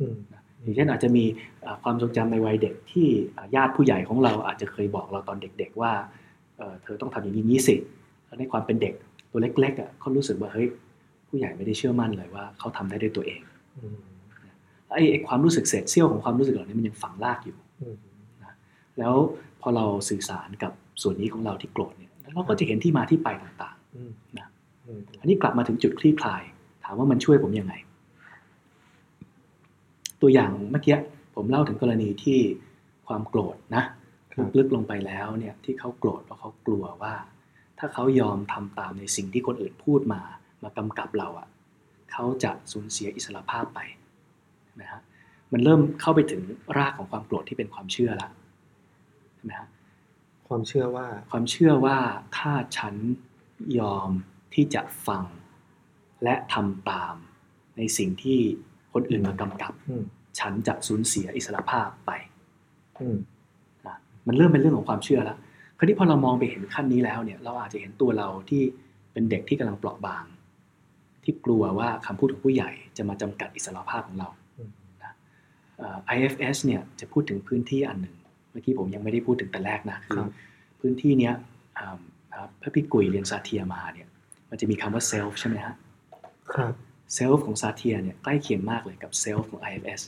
[0.00, 0.16] อืม
[0.62, 1.24] อย่างเช่นอาจจะมี
[1.62, 5.92] เอ่อความทรงจำในวัยเด็กที่เอ่อญาติผู้ใหญ่ของเราอาจจะเคยบอกเราตอนเด็ก ๆ ว่า
[6.56, 7.76] เอ่อเธอต้องทำอย่างนี้นี้สิ
[8.26, 8.94] แล้วในความเป็นเด็ก
[9.30, 10.68] ตัวเล็กๆอะเขารู้สึกว่าเฮ้ย
[11.28, 13.40] ผู้ใหญ่ไม่ได้เชื่อมั่นเลยว่าเขาทำได้ด้วยตัวเอง
[13.78, 13.98] อืม
[14.92, 17.96] ไอ้ไอ้ความรู้สึกเศษเสี้ยวของความรู้สึกเหล่านี้มันยังฝังรากอยู่อืม
[18.98, 19.14] แล้ว
[19.60, 20.72] พอเราสื่อสารกับ
[21.02, 24.48] ส่วนนี้ของเราที่โกรธเนี่ย แล้วเราก็จะเห็นที่มาที่ไปต่างอืมนะ
[24.86, 26.42] อืมๆอันนี้กลับมาถึงจุดคลี่คลาย
[26.84, 27.74] ถามว่ามันช่วยผมยังไง
[30.22, 30.96] ตัวอย่างเมื่อกี้
[31.34, 32.38] ผมเล่าถึงกรณีที่
[33.06, 33.84] ความโกรธนะ
[34.32, 37.14] ครับลึกๆลงไปแล้วเนี่ยที่เขาโกรธเพราะเขากลัวว่า
[37.78, 40.20] ถ้าเขายอมทำตามในสิ่งที่คนอื่นพูดมา
[40.62, 41.48] มากำกับเราอะ่ะ
[42.12, 43.80] เขาจะสูญเสียอิสรภาพไป
[44.80, 45.00] นะฮะ
[45.52, 46.42] มันเริ่มเข้าไปถึง
[46.78, 48.28] รากของความโกรธที่เป็นความเชื่อละ
[49.34, 49.68] ใช่ไหมฮะ
[50.50, 51.98] ความเชื่อว่า ความเชื่อว่า
[52.38, 52.94] ถ้าฉัน
[53.78, 54.10] ยอม
[54.54, 55.24] ที่จะฟัง
[56.24, 57.14] และทำตาม
[57.76, 58.38] ในสิ่งที่
[58.92, 60.04] คนอื่นมากำกับอืม
[60.38, 62.10] ฉันจะสูญเสียอิสรภาพไป
[63.00, 63.16] อืม
[63.86, 65.38] นะมันเริ่มเป็นเรื่องของความเชื่อแล้ว
[65.78, 68.62] คราวนี้พอเรามองไปเห็นขั้นนี้แล้วเนี่ย เราอาจจะเห็นตัวเราที่
[69.12, 70.24] เป็นเด็กที่กำลังเปราะบาง
[71.24, 74.28] ที่กลัวว่าคำพูดของผู้ใหญ่จะมาจำกัดอิสรภาพของเรา
[74.58, 74.70] อืม
[75.02, 75.12] นะ
[75.78, 78.14] เอ่อ IFS เนี่ยจะพูดถึงพื้นที่อันหนึ่ง
[78.50, 80.30] เมื่อกี้ผมยังไม่ได้พูดถึงแต่แรกนะคคืรัอบ
[80.80, 81.34] พื้นที่เนี้ย
[81.78, 81.96] อ่า
[82.36, 84.08] ครับพระพี่กุยเรียนซาเทียมาเนี่ย
[84.50, 85.74] มันจะมีคำว่า self ใช่ไหมฮะ
[86.54, 86.74] ครับ
[87.18, 90.00] self ของซาเทียเนี่ยใกล้เคียงมากเลยกับ self ของ IFS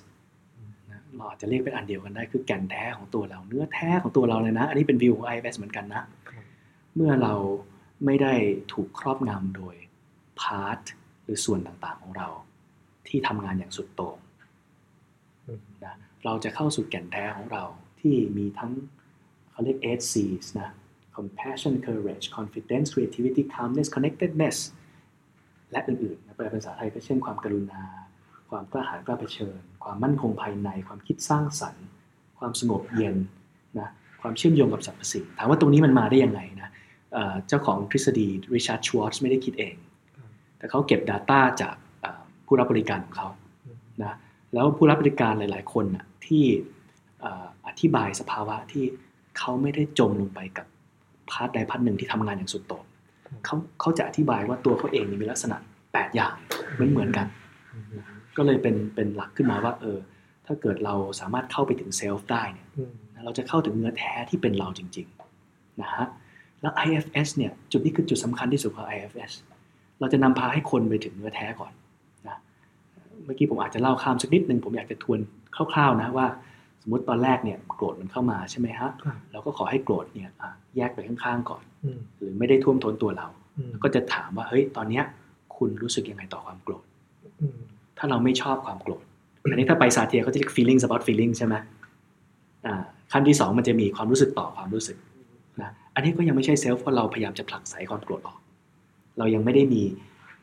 [0.90, 6.44] นะเราอาจจะเรียกเป็นอันเดียวกันได้คือแก่นแท้ของตัวเรา เนื้อแท้ของตัวเราเลยนะ อันนี้เป็นวิวของ IFS เหมือนกันนะครับ
[6.94, 7.34] เมื่อเรา
[8.04, 8.34] ไม่ได้
[8.72, 9.76] ถูกครอบงำโดย
[10.40, 10.80] พาร์ท
[11.24, 12.28] หรือส่วนต่างๆของเรา
[13.08, 14.16] ที่ทำงานอย่างสุดโต่ง
[15.46, 15.94] อืมนะ
[16.24, 17.64] เราจะเข้าสู่แก่นแท้ของเรา
[18.02, 18.72] ที่มีทั้ง
[19.50, 20.70] เขาเรียก8 C's นะ
[21.16, 24.56] compassion courage confidence creativity calmness connectedness
[25.72, 27.82] และอื่นๆนะแปลเป็นภาษาไทยก็เช่นความกรุณา
[28.50, 31.86] ความกล้าหาญกล้าเผชิญ ความมั่นคงภายใน ความคิดสร้างสรรค์
[32.38, 33.16] ความสงบเย็น
[33.78, 33.88] นะ
[34.22, 36.68] ความเชื่อมโยงกับสรรพสิ่งถามว่าตรงนี้มันมาได้ยังไงนะ
[37.48, 39.74] เจ้าของทฤษฎี Richard Schwartz ไม่ได้คิดเอง
[40.58, 41.74] แต่เขาเก็บ data จาก
[42.46, 43.28] ผู้รับบริการของเขา
[44.02, 44.16] นะ
[44.54, 46.44] แล้วผู้รับบริการหลาย ๆ คนนะที่
[47.20, 47.24] อ
[47.80, 48.84] ธิบายสภาวะที่
[49.38, 50.66] เขาไม่ได้จมลงไปกับ
[51.30, 52.84] part ใด part หนึ่งที่ทำงานอย่างสุดโต่ง
[53.44, 55.56] เขาเขาจะอธิบายว่าตัวเขาเองเนี่ยมีลักษณะ
[55.86, 56.34] 8 อย่าง
[56.74, 57.26] เหมือนเหมือนๆกัน
[57.72, 58.02] อืม
[58.36, 59.98] ก็เลยเป็นเป็นหลักขึ้นมาว่าเออ
[60.46, 62.92] ถ้าเกิดเราสามารถเข้าไปถึงเซลฟ์ได้เนี่ยอืม
[63.24, 66.04] เราจะเข้าถึงเนื้อแท้ที่เป็นเราจริงๆนะฮะ
[66.60, 69.32] แล้ว IFS เนี่ยจุดนี้คือจุดสำคัญที่สุดของ IFS
[70.00, 71.72] เราจะนำพาให้คนไปถึงเนื้อแท้ก่อน
[72.28, 72.36] นะ
[73.24, 75.18] เมื่อกี้ผมอาจจะเล่าข้ามสักนิดนึงผมอยากจะทวน
[75.72, 76.26] คร่าวๆนะว่า
[76.82, 83.26] สมมติตอนแรกเนี่ยโกรธมันเข้ามาใช่ไหมฮะครับเราก็ขอให้โกรธเนี่ยอะแยกไปข้างๆก่อนอืมหรือไม่ได้ท่วมท้นตัวเรา
[83.58, 85.04] อืมก็จะถามว่าเฮ้ยตอนเนี้ย
[85.56, 86.84] คุณรู้สึกยังไงต่อความโกรธ
[87.40, 87.58] อืม
[87.98, 89.02] ถ้าเราไม่ชอบความโกรธ
[89.50, 91.54] อันนี้ถ้าไปซาเทียเขาจะเรียก feelings about feelings ใช่ไหม
[92.66, 92.74] อ่า
[93.12, 94.96] ขั้นที่สองมันจะมีความรู้สึกต่อความรู้สึก
[95.62, 98.38] นะอันนี้ก็ยังไม่ใช่เซลฟ์เพราะเราพยายามจะผลักไสความโกรธออก
[99.18, 99.82] เรายังไม่ได้มี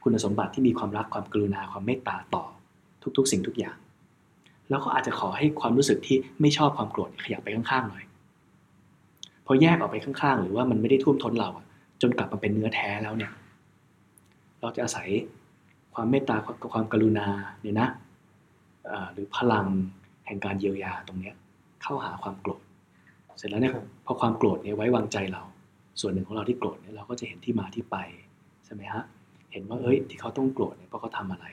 [0.04, 2.43] คุณสมบัติที่มีความรักความกรุณาความเมตตาต่อ
[3.17, 3.78] ทุก ๆ สิ่งทุกอย่าง
[4.69, 8.03] แล้วก็อาจจะขอให้ความรู้สึกที่ไม่ชอบความโกรธขยับไปข้างๆหน่อย
[9.45, 11.65] พอแยกออกไปข้างๆ หรือว่ามันไม่ได้ท่วมท้นเราอะ
[12.01, 13.32] จนกลับมาเป็นเนื้อแท้แล้วเนี่ย
[14.62, 15.08] เราจะอาศัย
[15.93, 17.27] ความเมตตากับความกรุณา
[17.62, 17.88] เนี่ยนะ
[18.86, 19.65] เอ่อหรือพลัง
[20.25, 21.36] แห่งการเยียวยาตรงเนี้ย
[21.82, 22.62] เข้าหาความโกรธ
[23.38, 25.43] เสร็จแล้วเนี่ยครับพอความโกรธเนี่ยไว้วางใจเรา
[26.01, 27.97] ส่วนหนึ่งของเราที่โกรธเนี่ยเราก็จะเห็นที่มาที่ไป
[28.65, 29.03] ใช่ไหมฮะ
[29.51, 31.45] เห็นว่าเอ้ยที่เขาต้องโกรธเนี่ยเพราะเขาทำอะไร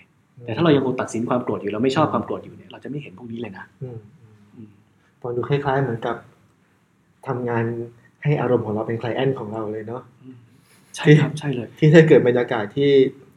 [0.44, 3.98] แต่ถ้าเรายังคงตัดสินความโกรธอยู่เราไม่ชอบความโกรธอยู่เนี่ยเราจะไม่เห็นพวกนี้เลยนะอืม
[4.54, 4.70] อืม
[5.20, 6.16] ฟังดูคล้ายๆเหมือนกับ
[7.26, 7.64] ทำงาน
[8.22, 10.36] ให้อารมณ์ของเราเป็นไคลเอนต์ของเราเลยเนาะอืม
[10.96, 12.90] ใช่ครับใช่เลย ที่ถ้าเกิดบรรยากาศที่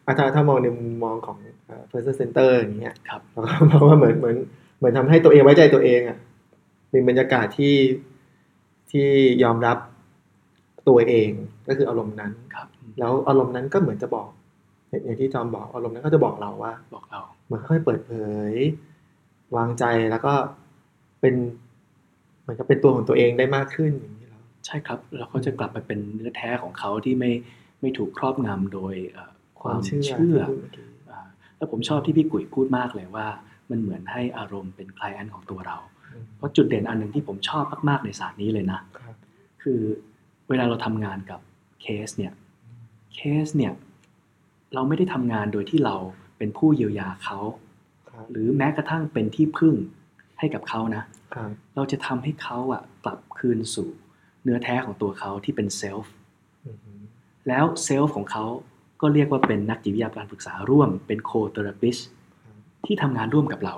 [0.06, 4.36] อาถ้าถ้ามองในมุมมองของเอ่อ person center อย่างเงี้ยครับเราก็มองว่าเหมือนเหมือน
[4.78, 6.18] เหมือนทำให้ตัวเองไว้ใจตัวเองอะ
[6.90, 7.76] เป็นบรรยากาศที่
[8.92, 9.08] ที่
[9.44, 9.78] ยอมรับ
[10.88, 11.30] ตัวเอง
[11.68, 12.68] ก็คืออารมณ์นั้นครับ
[13.00, 14.30] แล้วอารมณ์นั้นก็เหมือนจะบอก
[14.90, 18.12] อย่างอย่างที่จอมบอกอารมณ์นั้นก็จะบอกเราว่า บอกเราเหมือนค่อยๆเปิดเผ
[18.52, 18.54] ย
[19.56, 20.34] วางใจแล้วก็
[21.22, 21.36] เป็น
[22.42, 27.32] เหมือนกับเป็นตัวของตัวเองได้มากขึ้นอย่างนี้แล้วใช่ครับเราก็จะกลับไปเป็นเนื้อแท้ของเขาที่ไม่
[27.82, 31.20] ไม่ถูกครอบงำโดยเอ่อความเชื่อที่พูดเมื่อกี้อ่า
[31.58, 33.28] แล้วผมชอบที่พี่กุ๋ยพูดมากเลยว่า
[33.70, 35.78] มันเหมือนให้อารมณ์เป็นคลายอันของตัวเรา
[36.14, 39.16] อืมเพราะจุดเด่นอันหนึ่งที่ผมชอบมากๆในศาสตร์นี้เลยนะครับ
[39.64, 39.80] คือ
[40.50, 41.40] เวลาเราทำงานกับ
[41.82, 42.34] เคสเนี่ย
[43.16, 43.74] เคสเนี่ย
[44.74, 45.96] เราไม่ได้ทำงานโดยที่เรา
[46.38, 47.40] เป็นผู้เยียวยาเขา
[48.10, 49.76] ครับหรือแม้กระทั่งเป็นที่พึ่ง
[50.40, 51.04] ให้กับเขานะ
[51.36, 53.90] ครับเราจะทำให้เขาอะกลับคืนสู่
[54.44, 56.14] เนื้อแท้ของตัวเขาที่เป็น self
[56.66, 57.02] อือหือ
[57.48, 58.46] แล้ว self ของเขา
[59.02, 61.98] ก็เรียกว่าเป็นนักจิตวิทยาการปรึกษาร่วม เป็น co-therapist
[62.86, 63.76] ที่ทำงานร่วมกับเรา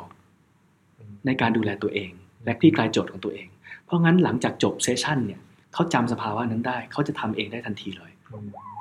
[1.00, 2.12] อืมในการดูแลตัวเอง
[2.46, 3.48] และคลี่คลายโจทย์ของตัวเอง
[3.86, 5.42] เพราะงั้นหลังจากจบ session เนี่ย
[5.74, 8.81] เขาจำสภาวะนั้นได้ เขาจะทำเองได้ทันทีเลยอืมนะฮ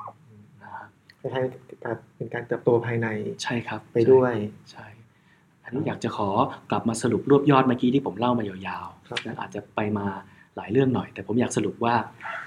[1.21, 3.07] คล้ายๆกับเป็นการเติบโตภายใน
[3.43, 4.33] ใช่ครับไปด้วย
[4.71, 4.87] ใช่
[5.63, 6.29] อันนี้อยากจะขอ
[6.71, 10.05] กลับมาสรุปรวบยอดเมื่อกี้ที่ผมเล่ามายาวครับๆนะอาจจะไปมา
[10.55, 11.95] หลายเรื่องหน่อย แต่ผมอยากสรุปว่า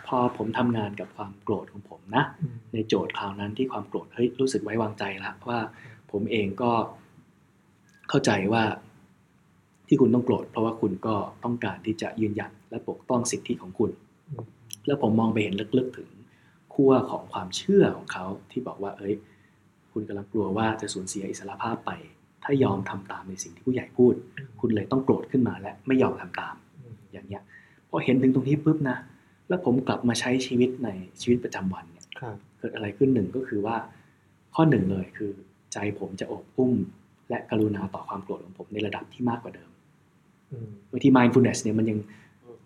[0.07, 5.59] พอผมทำงานกับความโกรธของผมนะอืมในโจทย์คราวนั้นที่ความโกรธเฮ้ยรู้สึกไว้วางใจละว่า
[6.13, 6.73] ผมเองก็
[8.09, 8.63] เข้าใจว่า
[9.89, 13.91] ที่คุณต้องโกรธเพราะว่าคุณก็ต้องการที่จะยืนหยัดและปกป้องสิทธิของคุณ
[14.29, 14.45] อืม
[14.87, 16.09] แล้วผมมองไปเห็นลึกๆถึง
[16.75, 19.15] ขั้วของความเชื่อของเขาที่บอกว่า เอ้ย
[19.93, 21.91] คุณกำลังกลัวว่าจะสูญเสียอิสรภาพไป
[22.45, 24.15] ถ้ายอมทำตามในสิ่งที่ผู้ใหญ่พูด
[24.61, 27.43] คุณเลยต้องโกรธขึ้นมาและไม่ยอมทำตามอืมอย่างเงี้ย
[27.91, 28.97] พอเห็นถึงตรงนี้ปุ๊บนะ
[29.49, 30.89] แล้วผมกลับมาใช้ชีวิตใน
[31.23, 33.77] ชีวิตประจำวันเนี่ยครับเกิดอะไรขึ้นหนึ่งก็คือว่า
[34.55, 35.33] ข้อหนึ่งเลยคือ
[35.73, 36.75] ใจผมจะอบอุ้ม
[37.29, 39.71] และกรุณาต่อความโกรธของผมในระดับที่มากกว่าเดิม
[40.53, 41.99] อืมบางที mindfulness เนี่ยมันยัง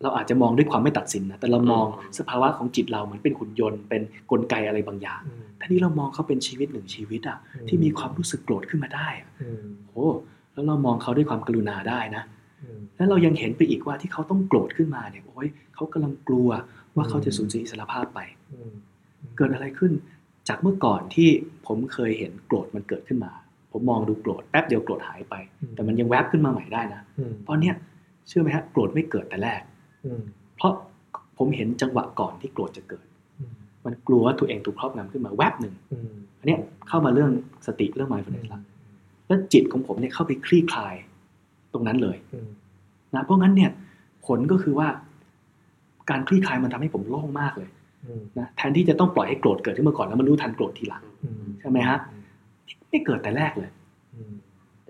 [0.02, 10.06] เราอาจจะมองด้วยความไม่ตัดสินนะแต่เรามองอืมสภาวะของจิตเราเหมือนเป็นหุ่นยนต์เป็นกลไกอะไรบางอย่างอืมท่านี้เรามองเขาเป็นชีวิตหนึ่งชีวิตอะอืมที่มีความรู้สึกโกรธขึ้นมาได้อะอืมโอ้
[10.52, 12.22] แล้วเรามองเขาด้วยความกรุณาได้นะ
[12.62, 16.48] อืมแล้วเรายังเห็นไปอีกว่าที่เขาต้องโกรธขึ้นมาเนี่ยโอ้ยเขากำลังกลัว
[16.96, 18.20] ว่าเขาจะสูญเสียอิสรภาพไป
[18.52, 18.72] อืม
[19.37, 19.92] เกิดอะไรขึ้น
[20.48, 21.28] จากเมื่อก่อนที่
[21.66, 23.32] ผมเคยเห็นโกรธมันเกิดขึ้นมา
[23.72, 25.34] ผมมองดูโกรธแป๊บเดียวโกรธหายไป
[25.74, 27.74] แต่มันยังแวบขึ้นมาใหม่ได้นะอืมตอนเนี้ย
[28.28, 29.78] เชื่อไหมฮะโกรธไม่เกิดแต่แรกอืม
[30.56, 30.72] เพราะ
[31.38, 33.06] ผมเห็นจังหวะก่อนที่โกรธจะเกิด
[33.38, 33.52] อืม
[33.84, 37.30] มันกลัวว่าตัวเองถูกครอบงำขึ้นมาแวบหนึ่งอืมอันเนี้ยเข้ามาเรื่อง
[37.66, 38.61] สติเรื่อง mindfulness ละ
[39.26, 40.94] แล้วจิตของผมเนี่ยเข้าไปคลี่คลาย
[41.72, 42.48] ตรงนั้นเลยอืม
[43.14, 43.70] นะเพราะงั้นเนี่ย
[44.26, 44.88] ผลก็คือว่า
[46.11, 47.68] การคลี่คลายมันทำให้ผมโล่งมากเลย
[48.06, 51.98] อืมนะแทนที่จะต้องปล่อยให้โกรธเกิดขึ้นมาก่อนแล้วมันรู้ทันโกรธทีหลังอืมใช่ไหมฮะ
[52.88, 53.70] ไม่เกิดแต่แรกเลย
[54.14, 54.32] อืม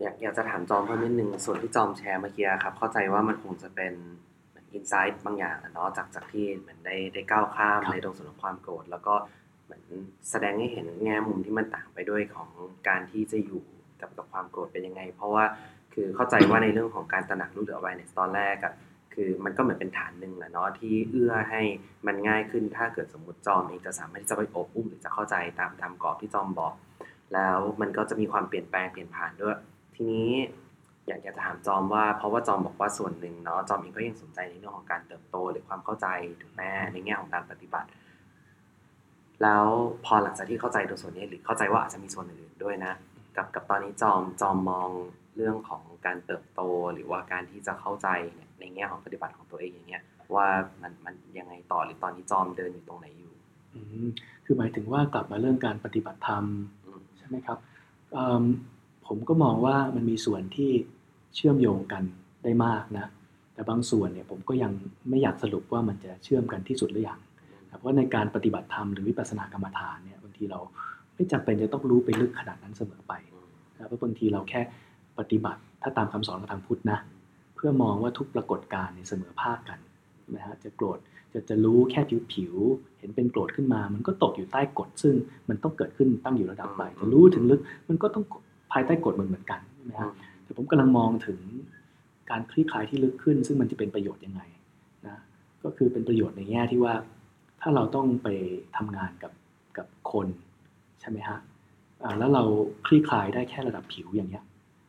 [0.00, 3.92] อยากอยากจะถามจอมเพิ่มนิดนึงส่วนที่จอมแชร์เมื่อกี้ครับ เข้าใจว่ามันคงจะเป็น
[4.72, 9.14] อินไซต์บางอย่างอะเนาะจากจากที่เหมือนได้ได้ก้าวข้ามครับในตรงส่วนของความโกรธแล้วก็
[9.64, 9.83] เหมือน
[10.31, 12.48] แสดงให้เห็นแง่มุมที่มันต่างไปด้วยของ
[12.88, 13.62] การที่จะอยู่
[14.00, 15.44] กับกับความโกรธเป็นยังไง เพราะว่า
[15.94, 18.74] คือเข้าใจว่าในเรื่องของการตระหนักรู้หรือ awareness ตอนแรกอะ
[19.14, 21.62] คือมันก็เหมือนเป็นฐานหนึ่งแหละเนาะที่เอื้อให้
[22.07, 26.74] มันง่ายขึ้นถ้าเกิดสมมติจอมเองจะสามารถที่จะไปอบอุ้มหรือจะเข้าใจตามตามกรอบที่จอมบอก
[27.35, 29.59] แล้วมันก็จะมีความเปลี่ยนแปลงเปลี่ยนผ่านด้วย
[29.94, 30.31] ทีนี้
[31.08, 36.06] อยากอยากจะถามจอมว่าเพราะว่าจอมบอกว่าส่วนหนึ่งเนาะจอมเองก็ยังสนใจในเรื่องของการเติบโตหรือความเข้าใจ
[36.40, 37.88] ถูกไหมในแง่ของการปฏิบัติ
[39.42, 39.66] แล้ว
[40.04, 42.92] พอหลังจากที่เข้าใจตรงส่วนนี้หรือเข้าใจว่าอาจจะมีส่วนอื่นๆด้วยนะ
[43.36, 44.90] กับกับตอนนี้จอมจอมมอง
[45.36, 46.60] เรื่องของการเติบโต
[46.94, 50.02] หรือว่าการที่จะเข้าใจเนี่ยในแง่ของปฏิบัติของตัวเองอย่างเงี้ย
[50.34, 50.48] ว่า
[50.82, 53.32] มันมันยังไงต่อหรือตอนนี้จอมเดินอยู่ตรงไหนอยู่
[53.74, 54.08] อืม
[54.44, 56.44] คือหมายถึงว่ากลับมาเรื่องการปฏิบัติธรรม
[56.84, 57.58] อืมใช่ไหมครับ
[58.12, 58.44] เอิ่ม
[59.06, 60.70] ผมก็มองว่ามันมีส่วนที่
[61.38, 62.03] เชื่อมโยงกัน
[62.44, 63.07] ได้มากนะ
[63.55, 64.72] แต่บางส่วนเนี่ยผมก็ยัง
[65.09, 67.18] ไม่อยากสรุปว่ามันจะเชื่อมกันที่สุดหรือยัง
[67.79, 70.61] เพราะในการปฏิบัติธรรมหรือวิปัสสนากรรมฐานเนี่ยบางทีเรา
[71.14, 73.12] ไม่จำเป็นจะต้องรู้ไปลึกขนาดนั้นเสมอไป
[73.74, 74.61] นะเพราะบางทีเราแค่
[75.18, 76.98] ปฏิบัติถ้าตามคำสอนของทางพุทธนะ
[77.55, 79.79] เพื่อมองว่าทุกปรากฏการณ์เนี่ยเสมอภาคกัน
[80.37, 80.98] นะฮะจะโกรธ
[81.33, 82.55] จะจะรู้แค่ผิวผิว
[82.98, 85.14] เห็นเป็นโกรธขึ้นมา มันก็ตกอยู่ใต้กฎซึ่ง
[85.48, 88.24] มันต้องเกิดขึ้นตั้งอยู่ระดับใหม่จะรู้ถึงลึกมันก็ต้อง
[88.72, 90.12] ภายใต้กฎเหมือนเหมือนกันใช่ไหมฮะ
[90.48, 91.40] แต่ผมกำลังมองถึง
[92.30, 94.42] การคลี่คลายที่ลึกขึ้น ซึ่งมันจะเป็นประโยชน์ยังไง
[95.06, 95.16] นะ
[95.64, 96.94] ก็คือเป็นประโยชน์ในแง่ที่ว่า
[97.61, 98.28] ถ้าเราต้องไป
[98.76, 99.32] ทำงานกับ
[99.78, 100.26] กับคน
[101.00, 101.38] ใช่ไหมฮะ
[102.04, 102.42] อ่าแล้วเรา
[102.87, 104.44] คลี่คลายได้แค่ระดับผิวอย่างเงี้ย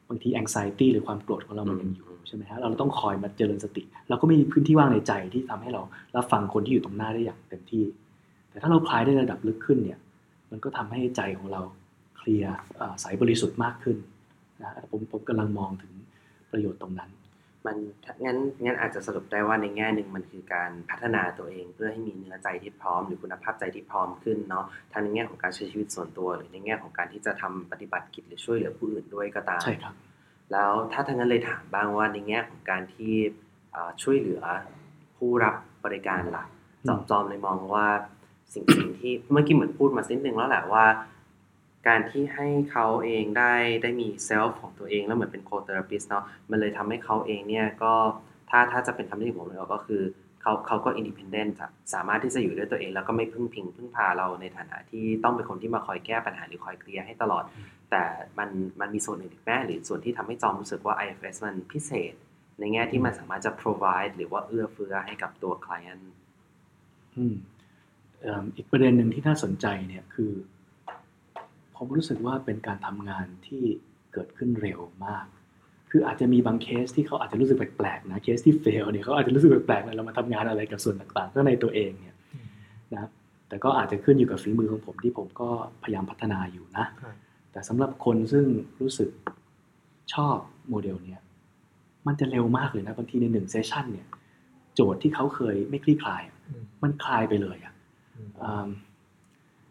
[0.09, 5.81] บางที anxiety หรือความโกรธของเรามันยังอยู่อืมใช่ไหมฮะเราต้องคอยมาเจริญสติ เราก็ไม่มีพื้นที่ว่างในใจที่ทำให้เรา
[6.15, 7.83] รับฟังคนที่อยู่ตรงหน้าได้อย่างเต็มที่
[8.49, 9.99] แต่ถ้าเราคลายได้ระดับลึกขึ้นเนี่ย
[10.51, 11.61] มันก็ทำให้ใจของเรา
[12.17, 13.97] เคลียร์อ่าใสบริสุทธิ์มากขึ้น
[14.61, 15.93] นะผมผมกำลังมองถึง
[16.51, 17.11] ประโยชน์ตรงนั้น
[17.65, 17.77] มัน
[18.25, 29.93] งั้นงั้นอาจจะสรุปได้ว่าในแง่หนึ่งมันคือการพัฒนาตัวเองเพื่อให้มีเนื้อใจที่พร้อม หรือคุณภาพใจที่พร้อมขึ้นเนาะทั้งในแง่ของการใช้ชีวิตส่วนตัวหรือในแง่ของการที่จะทำปฏิบัติกิจหรือช่วยเหลือผู้อื่นด้วยก็ตามใช่ครับ
[30.51, 33.13] แล้วถ้าอย่างนั้นเลยถามบ้างว่าในแง่ของการที่
[33.75, 34.41] อ่าช่วยเหลือ
[35.17, 36.45] ผู้รับบริการล่ะ
[36.87, 37.87] จอมจอมเลยมองว่า
[38.53, 40.85] สิ่งสิ่งที่เมื่อกี้เหมือนพูดมาส่วนหนึ่งแล้วแหละว่า
[41.87, 47.93] การที่ให้เขาเองได้ได้มี self ของตัวเองแล้วเหมือนเป็น co-therapist เนาะมันเลยทำให้เขาเองเนี่ยก็
[48.49, 50.01] ถ้าถ้าจะเป็นคำที่ผมเลยก็คือ
[50.41, 51.55] เขาเขาก็อินดิพ n เดนต์
[51.93, 57.43] สามารถที่จะอยู่ด้วยตัวเอง แล้วก็ไม่พึ่งพิงพึ่งพาเราในฐานะที่ต้องเป็นคนที่มาคอยแก้ปัญหาหรือคอยเคลียร์ให้ตลอด
[57.91, 58.03] แต่
[58.37, 62.13] มันมันมีส่วนอื่นอีกแม่หรือส่วนที่ทำให้จอมรู้สึกว่า IFS มันพิเศษ
[62.59, 66.03] ในแง่ที่มันสามารถจะ provide หรือว่าเอื้อเฟื้อให้กับตัว client
[67.17, 67.35] อืม
[68.21, 70.31] เอิ่มอีกประเด็นหนึ่งที่น่าสนใจเนี่ยคือ
[71.79, 73.63] ผมรู้สึกว่าเป็นการทำงานที่
[74.13, 75.25] เกิดขึ้นเร็วมาก
[75.91, 82.15] คืออาจจะมีบางเคสที่เขาอาจจะรู้สึกแปลกๆนะ เคสที่เฟลเนี่ยเขาอาจจะรู้สึกแปลกๆเลยเรามาทำงานอะไรกับส่วนต่างๆข้างในตัวเองเนี่ย
[82.93, 83.09] นะ
[83.49, 85.49] แต่ก็อาจจะขึ้นอยู่กับฝีมือของผมที่ผมก็
[85.83, 87.15] พยายามพัฒนาอยู่นะครับ
[87.51, 88.45] แต่สำหรับคนซึ่ง
[88.81, 89.09] รู้สึก
[90.13, 90.37] ชอบ
[90.69, 91.21] โมเดลเนี้ย
[92.07, 94.07] มันจะเร็วมากเลยนะบางทีในหนึ่ง session เนี่ย
[94.75, 97.73] โจทย์ที่เขาเคยไม่คลี่คลายอืมมันคลายไปเลยอะ
[98.15, 98.67] อืมอืม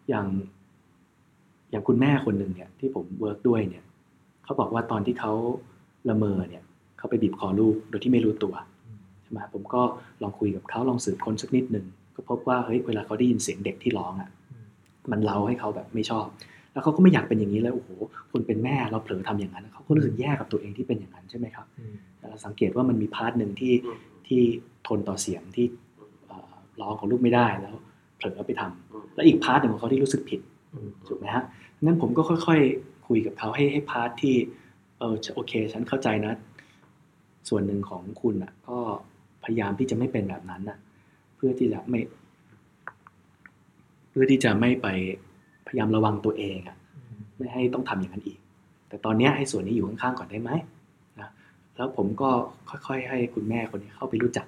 [0.08, 0.26] อย่าง
[1.70, 3.84] อย่างคุณแม่คนหนึ่งเนี่ยที่ผม work ด้วยเนี่ย
[4.44, 5.32] เขาบอกว่าตอนที่เขา
[6.08, 6.62] ละเมอเนี่ย
[6.98, 8.54] เขาไปบีบคอลูกโดยที่ไม่รู้ตัว
[9.22, 9.82] ใช่ไหมผมก็
[10.22, 14.66] ลองคุยกับเขาลองสืบค้นสักนิดหนึ่งก็พบว่าเฮ้ยเวลาเขาได้ยินเสียงเด็กที่ร้องอะ่ะอืม
[15.10, 16.26] มันเร้าให้เขาแบบไม่ชอบ
[16.72, 17.88] แล้วเขาก็ไม่อยากเป็นอย่างนี้แล้วโอ้โห
[18.32, 24.42] คนเป็นแม่เราเผลอทำอย่างนั้นเขาก็รู้สึกแย่กับตัวเองที่เป็นอย่างนั้นใช่ไหมครับอืมแต่เราสังเกตว่ามันมี part หนึ่งที่อืมที่
[24.88, 25.66] ทนต่อเสียงที่
[26.26, 27.74] เอ่อร้องของลูกไม่ได้แล้ว
[28.16, 30.40] เผลอไปทำอืมแล้วอีก part หนึ่งของเขาที่รู้สึกผิด
[30.74, 31.44] อืมถูกไหมฮะ
[31.84, 34.34] งั้นผมก็ค่อยๆ คุยกับเขาให้ให้ part ที่
[34.98, 36.34] เออโอเค ฉันเข้าใจนะ
[37.48, 38.78] ส่วนหนึ่งของคุณอะ ก็
[39.44, 40.78] พยายามที่จะไม่เป็นแบบนั้นน่ะ
[41.36, 42.00] เพื่อที่จะไม่
[44.10, 44.86] เพื่อที่จะไม่ไป
[45.66, 46.76] พยายามระวังตัวเองอะ
[47.36, 48.38] ไม่ให้ต้องทำอย่างนั้นอีก
[48.88, 50.50] แต่ตอนเนี้ยให้ส่วนนี้อยู่ข้างๆก่อนได้ไหม
[51.20, 51.28] นะ
[51.76, 52.30] แล้วผมก็
[52.70, 54.46] ค่อยๆ ให้คุณแม่คนนี้เข้าไปรู้จัก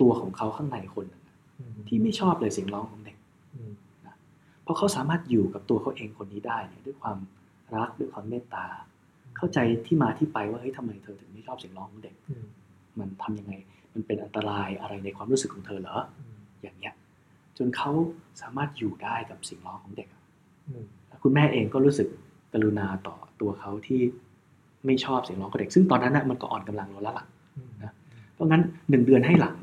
[0.00, 3.01] ตัวของเขาข้างในคนหนึ่งอะอืมที่ไม่ชอบเลยเสียงร้องของเด็กอืม
[4.62, 7.18] เพราะเขาสามารถอยู่กับตัวเขาเองคนนี้ได้เนี่ยด้วยความ
[7.74, 8.66] รักด้วยความเมตตา
[9.36, 12.44] เข้าใจที่มาที่ไปว่าเฮ้ยทำไมเธอถึงไม่ชอบเสียงร้องของเด็กอืม
[12.98, 13.54] มันทำยังไง
[13.94, 16.94] มันเป็นอันตรายอะไรในความรู้สึกของเธอเหรออืมอย่างเงี้ย
[17.56, 17.90] จนเขา
[18.42, 20.22] สามารถอยู่ได้กับเสียงร้องของเด็กอะ
[20.68, 22.08] อืมแล้วคุณแม่เองก็รู้สึก
[22.52, 24.00] กรุณาต่อตัวเขาที่
[24.86, 27.24] ไม่ชอบเสียงร้องของเด็ก ซึ่งตอนนั้นน่ะมันก็อ่อนกำลังลงแล้วล่ะ
[27.56, 27.92] อืมนะ
[28.34, 29.56] เพราะงั้นหนึ่งเดือนให้หลัง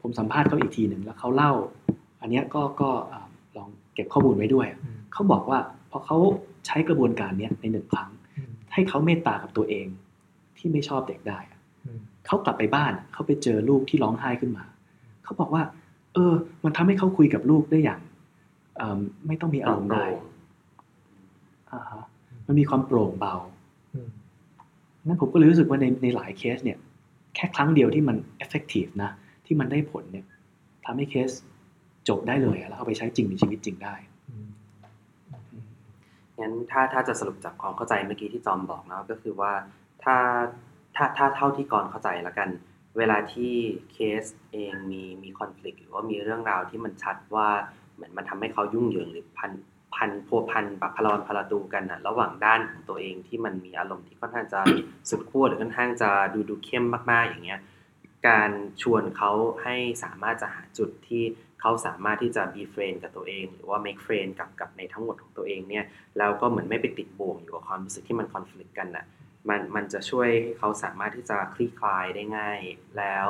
[0.00, 1.52] ผมสัมภาษณ์เขาอีกทีหนึ่งแล้วเขาเล่า
[2.20, 3.23] อันเนี้ยก็ก็อ่าลอง
[3.94, 5.58] เก็บข้อมูลไว้ด้วยอะอืมเขาบอกว่า
[5.90, 6.18] พอเขา
[6.66, 9.86] ใช้กระบวนการเนี้ยในหนึ่งครั้งอืมให้เขาเมตตากับตัวเอง
[10.58, 14.64] ที่ไม่ชอบเด็กได้อะอืมเขากลับไปบ้านอะเขาไปเจอลูกที่ร้องไห้ขึ้นมา
[15.24, 15.62] เขาบอกว่า
[16.14, 16.32] เออ
[16.64, 18.00] มันทำให้เขาคุยกับลูกได้อย่าง
[18.76, 20.04] เอิ่มไม่ต้องมีอารมณ์ได้
[21.72, 22.02] อ่าฮะ
[22.46, 23.34] มันมีความโปร่งเบา
[23.94, 24.08] อืม
[25.06, 26.78] นั้นผมก็เลยรู้สึกว่าในในหลายเคสเนี่ย
[27.34, 29.10] แค่ครั้งเดียวที่มัน effective นะ
[29.46, 30.26] ที่มันได้ผลเนี่ย
[30.84, 31.30] ทำให้เคส
[32.08, 33.94] จบได้เลยอะแล้วเอาไปใช้จริงในชีวิตจริงได้
[36.40, 39.52] งั้นถ้าถ้าจะสรุปจากความเข้าใจเมื่อกี้ที่จอมบอกเนาะก็คือว่า
[40.04, 40.16] ถ้า
[40.96, 42.48] ถ้าถ้าเท่าที่กรเข้าใจแล้วกัน
[42.98, 43.52] เวลาที่
[43.92, 47.48] เคสเองมีมีคอน FLICT หรือว่ามีเรื่องราวที่มันชัดว่า
[47.94, 49.52] เหมือนมันทำให้เขายุ่งเหยิงหรือพัน
[49.94, 54.60] พันพัวพันแบบพลอนพลาตูกันนะระหว่างด้านของตัวเองที่มันมีอารมณ์ที่ค่อนข้างจะ
[55.10, 57.60] สุดขั้วหรือค่อนข้างจะดูดูเข้มมากๆอย่างเงี้ย
[58.28, 58.50] การ
[58.82, 59.30] ชวนเขา
[59.62, 61.24] ให้สามารถจะหาจุดที่
[61.66, 65.84] เขาสามารถที่จะ be friend กับตัวเอง หรือว่า make friend กับกับในทั้งหมดของตัวเองเนี่ย
[66.18, 69.04] แล้วก็เหมือนไม่ไปติดบ่วงอยู่กับความรู้สึกที่มัน conflict กันน่ะ
[69.48, 72.60] มันมันจะช่วยให้เขาสามารถที่จะคลี่คลายได้ง่าย
[72.98, 73.28] แล้ว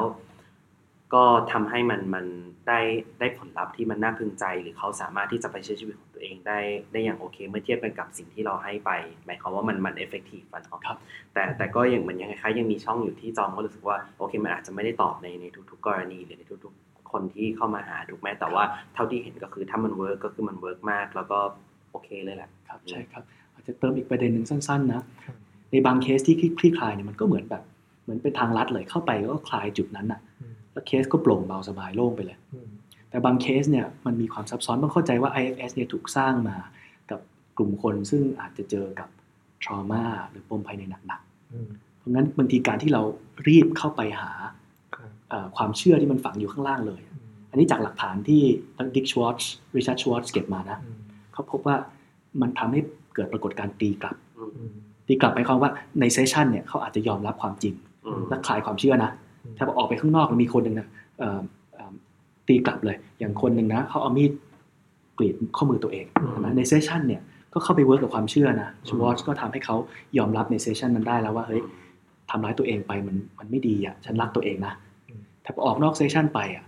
[1.15, 2.27] ก็ทำให้มันมัน
[2.69, 2.81] ได้
[3.21, 6.59] ได้ผลลัพธ์ที่มันน่าพึงใจ หรือเขาสามารถที่จะไปใช้ชีวิตของตัวเองได้
[6.93, 8.91] ได้อย่างโอเค เมื่อเทียบกันกับสิ่งที่เราให้ไป
[9.25, 10.97] หมายความว่ามันมัน effective มันครับ
[11.35, 16.84] แต่แต่ก็ยังเหมือนยังไงคะยังมีช่องอยู่ที่จอมก็รู้สึกว่าโอเคมันอาจจะไม่ได้ตอบในในทุก ๆ กรณีหรือในทุก ๆ
[17.15, 21.39] คนที่เข้ามาหาถูกไหมแต่ว่าเท่าที่เห็นก็คือถ้ามัน work ก็คือมัน work มาก แล้วก็
[21.91, 23.23] โอเคเลยแหละครับใช่ครับ
[23.55, 25.03] อาจจะเติมอีกประเด็นหนึ่งสั้นๆนะ
[25.71, 27.63] ในบางเคสที่คลี่คลายเนี่ยมันก็เหมือนแบบ
[28.03, 32.69] เหมือนเป็นทางลัดเลยเข้าไปก็คลายจุดนั้นอะอืมแล้วเคสก็โปร่งเบาสบายโล่งไปเลยอืม
[33.11, 36.57] แต่บางเคสเนี่ยมันมีความซับซ้อนต้องเข้าใจว่า IFS เนี่ยถูกสร้างมา
[37.11, 37.21] กับ
[37.57, 39.09] กลุ่มคนซึ่งอาจจะเจอกับ
[39.65, 41.21] trauma หรือปมภายในหนัก
[41.53, 43.03] อืมๆเพราะงั้นบางทีการที่เรา
[43.49, 44.31] รีบเข้าไปหา
[45.35, 47.21] ครับเอ่อความเชื่อที่มันฝังอยู่ข้างล่างเลยอืม
[47.51, 48.43] อันนี้จากหลักฐานที่
[48.77, 50.97] ทั้งดิกชวอตส์ริชาร์ดชวอตส์เก็บมานะอืม
[51.33, 51.77] เขาพบว่า
[52.41, 52.81] มันทำให้
[53.15, 54.71] เกิดปรากฏการณ์ตีกลับอืมอืม
[55.07, 55.71] ตีกลับหมายความว่า
[56.01, 57.75] ในเซสชันเนี่ยเขาอาจจะยอมรับความจริง
[58.07, 59.11] อืมและคลายความเชื่อนะ
[59.57, 61.41] ถ้าออกไปข้างนอกมีคนหนึ่งนะเอ่อ
[61.75, 61.93] เอ่อ
[62.49, 64.33] ตีกลับเลย อย่างคนหนึ่งนะเขาเอามีด
[65.19, 69.77] กรีดข้อมือตัวเองอืมใช่ไหมใน session เนี่ยก็เข้าไป work กับความเชื่อนะ Schwartz ก็ทำให้เขา
[70.19, 71.63] ยอมรับใน session นั้นได้แล้วว่าเฮ้ย
[72.31, 74.73] ทำร้ายตัวเองไปมันมันไม่ดีอะฉันรักตัวเองนะ
[75.45, 76.65] ถ้าพอออกนอก session ไปอะ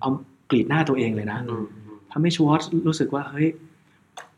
[0.00, 0.10] เอา
[0.50, 1.64] กรีดหน้าตัวเองเลยนะอืม
[2.12, 3.48] ทำให้ Schwartz รู้สึกว่าเฮ้ย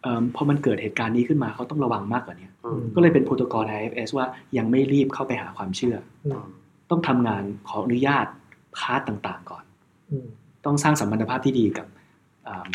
[0.03, 5.96] เอิ่มพอมันเกิดเหตุการณ์นี้ขึ้นมาเขาต้องระวังมากกว่านี้อืมก็เลยเป็น protocol IFS ว่ายังไม่รีบเข้าไปหาความเชื่อ
[6.27, 6.42] อืม
[6.90, 8.27] ต้องทำงานขออนุญาต
[8.77, 9.64] part ต่างๆก่อน
[10.11, 10.27] อืม
[10.64, 11.87] ต้องสร้างสัมพันธภาพที่ดีกับ
[12.48, 12.66] อ่า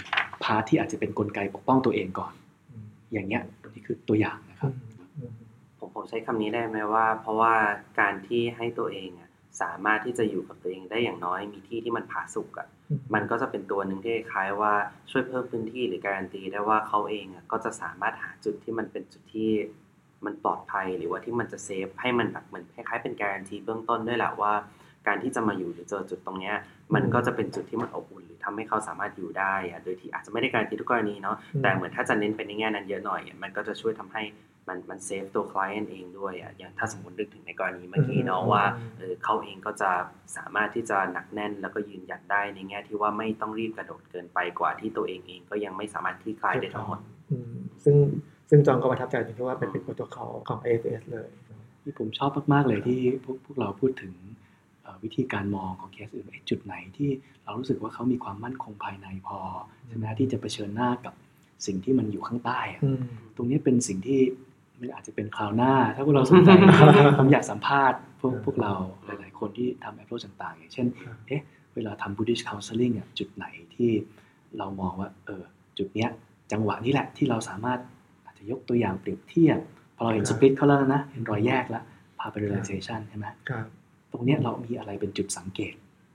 [0.43, 2.33] part ที่อาจจะเป็นกลไกปกป้องตัวเองก่อน
[2.69, 4.71] อืมอย่างเงี้ยนี่คือตัวอย่างนะครับ
[5.15, 5.31] อืม
[5.77, 7.53] ผมผมใช้คำนี้ได้ไหมว่า เพราะว่า
[7.99, 9.29] การที่ให้ตัวเองอะ
[9.61, 14.73] สามารถที่จะอยู่กับตัวเองได้อย่างน้อยมีที่ที่มันผาสุกอะ่ะอืมมันก็จะเป็นตัวหนึ่งที่คล้ายๆว่า
[15.11, 19.51] ช่วยเพิ่มพื้นที่หรือการันตีได้ว่าเขาเองอะก็จะสามารถหาจุดที่มันเป็นจุดที่
[20.25, 24.53] มันปลอดภัยหรือว่าที่มันจะ safe ให้มันแบบเหมือนคล้ายๆเป็นการันตีเบื้องต้นด้วยแหละว่า
[25.07, 26.55] การที่จะมาอยู่หรือเจอจุดตรงเนี้ย
[26.95, 34.21] มันก็จะเป็นจุดที่มันอบอุ่นหรือทำให้เขาสามารถอยู่ได้อะโดยที่อาจจะไม่ได้การันตีทุกกรณีเนาะอืมแต่เหมือนถ้าจะเน้นไปในแง่นั้นเยอะหน่อยอะมันก็จะช่วยทำให้
[34.67, 38.63] มันมัน save ตัว client เองด้วยอะอย่างถ้าสมมตินึกถึงในกรณีเมื่อกี้เนาะว่า
[38.97, 39.91] เออเขาเองก็จะ
[40.37, 46.99] สามารถที่จะหนักแน่น แล้วก็ยืนหยัดได้ในแง่ที่ว่าไม่ต้องรีบกระโดดเกินไปกว่าที่ตัวเองเองก็ยังไม่สามารถคลี่คลายได้ทั้งหมด
[47.31, 47.95] อืมซึ่ง
[48.49, 51.29] ซึ่งจองก็ประทับใจตรงที่ว่าเป็นเป็นโปรโตคอลของ AFS เลย
[51.83, 54.13] ที่ผมชอบมากๆเลยที่พวกพวกเราพูดถึง
[54.83, 57.09] เอ่อวิธีการมองของเคสอื่นไอ้จุดไหนที่
[57.43, 59.39] เรารู้สึกว่าเขามีความมั่นคงภายในพอ
[59.87, 61.13] ใช่ไหมที่จะเผชิญหน้ากับ
[61.65, 63.01] สิ่งที่มันอยู่ข้างใต้อะอืม
[63.35, 64.19] ตรงนี้เป็นสิ่งที่
[64.83, 66.49] มันอาจจะเป็นคราวหน้า ถ้าพวกเราสนใจ
[67.19, 68.73] ผมอยากสัมภาษณ์พวกอ่าพวกเรา
[69.05, 71.41] หลายๆคนที่ทำ approach ต่างๆ อย่างเช่นครับเอ๊ะ
[71.75, 73.91] เวลาทำ Buddhist counseling อะจุดไหนที่
[74.57, 75.43] เรามองว่าเออ
[75.77, 76.09] จุดเนี้ย
[76.51, 77.79] จังหวะนี้แหละที่เราสามารถ
[78.25, 79.59] อาจจะยกตัวอย่างเปรียบเทียบ
[79.95, 81.83] พอเราเห็นคสรับปลิตเขาแล้วนะเห็นรอยแยกแล้ว
[82.19, 83.65] พาไป realization ใช่ไหมครับ
[84.11, 85.73] ตรงเนี้ยเรามีอะไรเป็นจุดสังเกต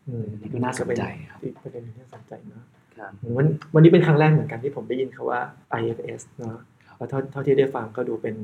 [0.08, 2.62] อืมนี่ก็น่าสนใจครับอีกประเด็นหนึงที่น่าสนใจเนอะ
[2.98, 5.40] ครับวันวันนี้เป็นครั้งแรกเหมือนกันที่ผมได้ยินคาว่า
[5.80, 6.58] IFS เนอะ
[6.98, 8.36] ครับแล้วเท่าเท่าที่ได้ฟังก็ดูเป็น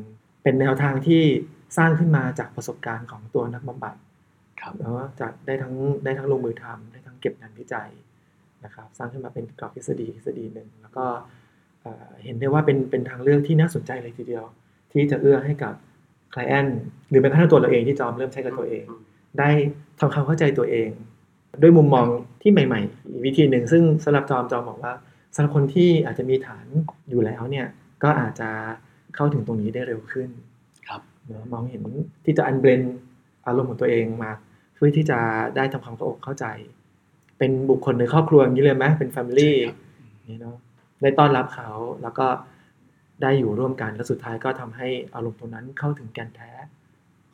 [0.43, 1.23] เป็นแนวทางที่
[1.77, 3.95] สร้างขึ้นมาจากประสบการณ์ของตัวนักบำบัด
[4.61, 7.90] ครับเนอะจากได้ทั้งได้ทั้งลงมือทำได้ทั้งเก็บงานวิจัย
[8.64, 11.05] นะครับ สร้างขึ้นมาเป็นกรอบทฤษฎีทฤษฎีหนึ่งแล้วก็
[11.83, 14.45] เอ่อเห็นได้ว่าเป็นเป็นทางเลือกที่น่าสนใจเลยทีเดียว
[14.93, 15.75] ที่จะเอื้อให้กับ
[16.35, 16.71] client
[17.09, 18.85] หรือแม้กระทั่งตัวเราเองที่จอมเริ่มใช้กับตัวเอง
[19.38, 19.51] ได้
[19.99, 20.90] ทำความเข้าใจตัวเอง
[21.62, 22.07] ด้วยมุมมอง
[22.43, 24.93] ที่ใหม่ๆอีกวิธีหนึ่งซึ่งสำหรับจอมจอมบอกว่า
[25.35, 26.67] สำหรับคนที่อาจจะมีฐาน
[27.11, 27.67] อยู่แล้วเนี่ย
[28.03, 28.51] ก็อาจจะ
[29.15, 30.29] เข้าถึงตรงนี้ได้เร็วขึ้น
[30.89, 31.83] ครับเนอะมองเห็น
[32.25, 32.81] ที่จะอันเบรน
[33.47, 34.31] อารมณ์ของตัวเองมา
[34.75, 35.19] เพื่อที่จะ
[35.57, 36.47] ได้ทำความเข้าอกเข้าใจ
[37.39, 39.77] เป็นบุคคลในครอบครัวอย่างนี้เลยไหมเป็นแฟมิลี่ครับ
[40.29, 40.57] นี่เนาะ
[41.03, 41.71] ได้ต้อนรับเขา
[42.03, 42.27] แล้วก็
[43.23, 46.51] ได้อยู่ร่วมกันแล้วสุดท้ายก็ทำให้อารมณ์ตรงนั้นเข้าถึงแกนแท้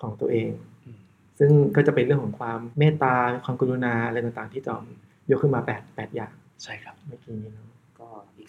[0.03, 0.51] ของตัวเอง
[0.85, 0.99] อืม
[1.38, 4.83] ซึ่งก็จะเป็นเรื่องของความเมตตาความกรุณาอะไรต่างๆ ที่จอม
[5.31, 7.69] ยกขึ้นมาแปดแปดอย่าง ใช่ครับเมื่อกี้นี้เนาะก็อีก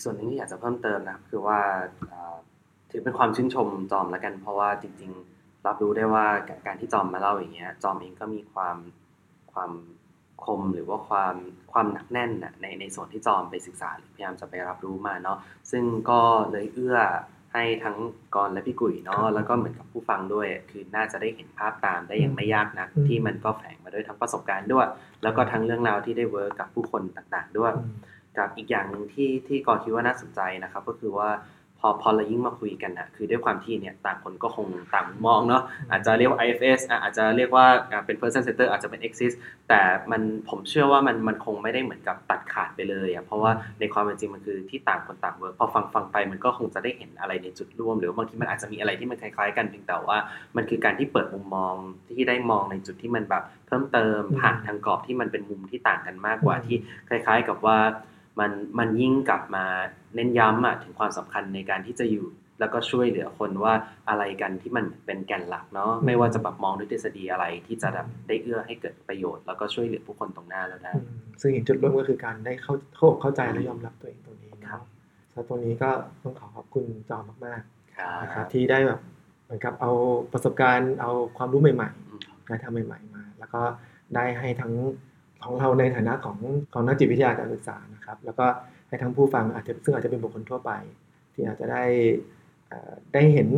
[0.03, 1.59] ส่วนหนึ่งที่อยากจะเพิ่มเติมนะครับ คือว่า
[2.07, 2.35] เอ่อ
[2.91, 6.25] ถือเป็นความชื่นชมจอมแล้วกัน เพราะว่าจริง ๆ รับรู้ได้ว่า
[6.67, 8.77] การที่จอมมาเล่าอย่างเงี้ย จอมเองก็มีความ
[9.53, 9.71] ความ
[10.43, 11.35] คมหรือว่าความ
[11.71, 15.37] ความหนักแน่นน่ะในในส่วนที่จอมไปศึกษาหรือพยายามจะไปรับรู้มาเนาะ
[15.71, 16.97] ซึ่งก็เลยเอื้อ
[17.53, 17.97] ให้ทั้ง
[18.35, 24.87] กรและพี่กุ๋ยเนาะแล้วก็เหมือนกับผู้ฟังด้วย คือน่าจะได้เห็นภาพตามได้อย่างไม่ยากนักที่มันก็แฝงมาด้วยทั้งประสบการณ์ด้วย
[25.23, 27.91] แล้วก็ทั้งเรื่องราวที่ได้เวิร์กกับผู้คนต่างๆด้วยอืม
[28.37, 31.29] กับอีกอย่างหนึ่งที่ที่ก็คิดว่าน่าสนใจนะครับ ก็คือว่า
[31.83, 39.35] พอพอเรายิ่งมาคุยกันอะคือด้วยความที่เนี่ยต่างคนก็คงต่างมุมมองเนาะอาจจะเรียกว่า IFS อะอาจจะเรียกว่าอะเป็น person center อาจจะเป็น exist
[39.69, 50.17] แต่มันผมเชื่อว่ามันมันคงไม่ได้เหมือนกับตัดขาดไปเลยอะเพราะว่าในความเป็นจริงมันคือที่ต่างคนต่าง work พอฟังฟังไปมันก็คงจะได้เห็นอะไรในจุดร่วม หรือบางทีมันอาจจะมีอะไรที่มันคล้ายๆ กันเพียงแต่ว่า
[50.55, 51.75] มันคือการที่เปิดมุมมอง
[52.15, 56.77] ที่ได้มองในจุดที่มันแบบเพิ่มเติมอืมผ่านทางกรอบที่มันเป็นมุมที่ต่างกันมากกว่าอืมที่
[57.09, 57.77] คล้าย ๆ กับว่า
[58.41, 59.65] มันมันยิ่งกลับมา
[60.15, 62.27] เน้นย้ำอะถึงความสำคัญในการที่จะอยู่
[62.59, 63.73] แล้วก็ช่วยเหลือคนว่า
[64.09, 74.83] อะไรกันที่มันเป็นแก่นหลักเนาะไม่ว่าจะแบบมองด้วยทฤษฎีอะไรที่จะแบบได้เอื้อให้เกิดประโยชน์แล้วก็ช่วยเหลือผู้คนตรงหน้าแล้วได้อืมซึ่งอีกจุดร่วมก็คือการได้เข้าเข้าอกเข้าใจและยอมรับตัวเองตรงนี้ครัเนาะบ
[75.31, 75.89] แล้วตรงนี้ก็
[76.23, 77.61] ต้องขอขอบคุณจอมมาก
[77.97, 78.99] ครัๆนะครับบที่ได้แบบ
[79.43, 79.91] เหมือนกับเอา
[80.33, 83.61] ประสบการณ์เอาความรู้ใหม่อืมๆการทำใหม่ ๆ มา แล้วก็
[84.15, 84.73] ได้ให้ทั้ง
[85.45, 86.37] ของเราในฐานะของ
[86.73, 88.45] ของนักจิตวิทยาการศึกษานะครับ แล้วก็
[88.87, 90.71] ให้ทั้งผู้ฟังอาจจะซึ่งอาจจะเป็นบุคคลทั่วไป
[91.33, 91.83] ที่อาจจะได้
[92.69, 93.49] เอ่อได้เห็น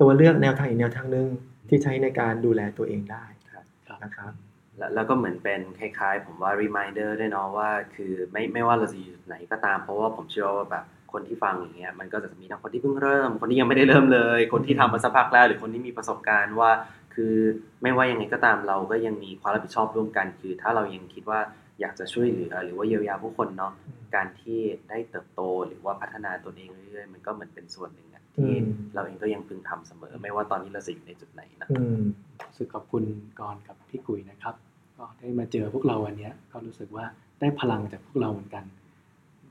[0.00, 1.26] ตัวเลือกแนวทางอีกแนวทางหนึ่ง
[1.68, 3.64] ที่ใช้ในการดูแลตัวเองได้ครับ
[4.04, 4.32] นะครับ
[4.78, 16.70] แล้วแล้วก็เหมือนเป็นคล้ายๆ ผมว่า reminder ด้วยเนาะว่า คือไม่ไม่ว่าเราจะอยู่จุดไหนก็ตาม เพราะว่าผมเชื่อว่าแบบคนที่ฟังอย่างเงี้ยมันก็จะมีทั้งคนที่เพิ่งเริ่ม คนที่ยังไม่ได้เริ่มเลย คนที่ทำมาสักพักแล้ว หรือคนที่มีประสบการณ์ว่า
[17.16, 17.36] คือ
[17.82, 21.40] ไม่ว่ายังไงก็ตามเราก็ยังมีความรับผิดชอบร่วมกัน คือถ้าเรายังคิดว่า
[21.80, 32.02] อยากจะช่วยเหลือหรือว่าเยียวยาผู้คนเนาะอืมการที่ได้เติบโตหรือว่าพัฒนาตัวเองเรื่อยๆมันก็เหมือนเป็นส่วนหนึ่งอะที่อืมเราเองก็ยังพึงทำเสมอ ไม่ว่าตอนนี้เราจะอยู่ในจุดไหนนะอืม
[32.48, 33.04] รู้สึกขอบคุณ
[33.40, 34.54] กรกับพี่กุยนะครับ
[34.98, 37.04] ก็ได้มาเจอพวกเราวันเนี้ยก็รู้สึกว่า
[37.40, 38.64] ได้พลังจากพวกเราเหมือนกัน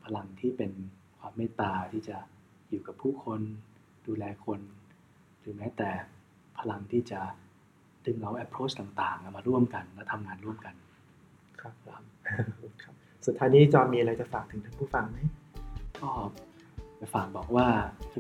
[0.06, 0.72] พลังที่เป็น
[1.20, 2.18] ความเมตตาที่จะ
[2.70, 3.42] อยู่กับผู้คน
[4.08, 4.60] ดูแลคน
[5.40, 5.90] หรือแม้แต่
[6.60, 7.22] พลังที่จะ
[8.06, 10.76] ดึงเอา approach ต่างๆ มาร่วมกันและทำงานร่วมกัน
[11.62, 12.04] ครับครับ
[12.84, 12.94] ครับ
[13.26, 15.18] สุดท้ายนี้จอมมีอะไรจะฝากถึงท่านผู้ฟังไหม
[16.00, 16.10] ก็
[16.98, 17.68] ไปฝากบอกว่า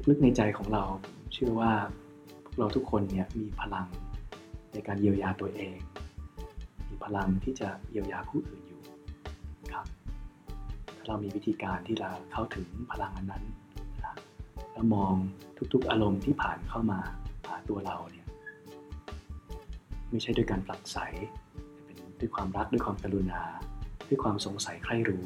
[0.09, 1.71] ลึกๆในใจของเราผมเชื่อว่า
[2.45, 3.88] พวกเราทุกคนเนี่ยมีพลัง
[4.73, 5.77] ในการเยียวยาตัวเอง
[6.88, 8.81] มีมีพลังที่จะเยียวยาผู้อื่นอยู่
[9.73, 9.86] ครับ
[10.95, 13.43] ถ้าเรามีวิธีการที่เราเข้าถึงพลังอันนั้น
[14.05, 14.15] นะ
[14.71, 15.13] แล้วมอง
[15.73, 16.99] ทุกๆอารมณ์ที่ผ่านเข้ามา
[17.47, 18.24] หาตัวเราเนี่ย
[20.12, 20.97] ไม่ใช่ด้วยการปลักใส
[21.84, 23.41] แต่เป็นด้วยความรักด้วยความกรุณา
[24.08, 25.26] ด้วยความสงสัยใคร่รู้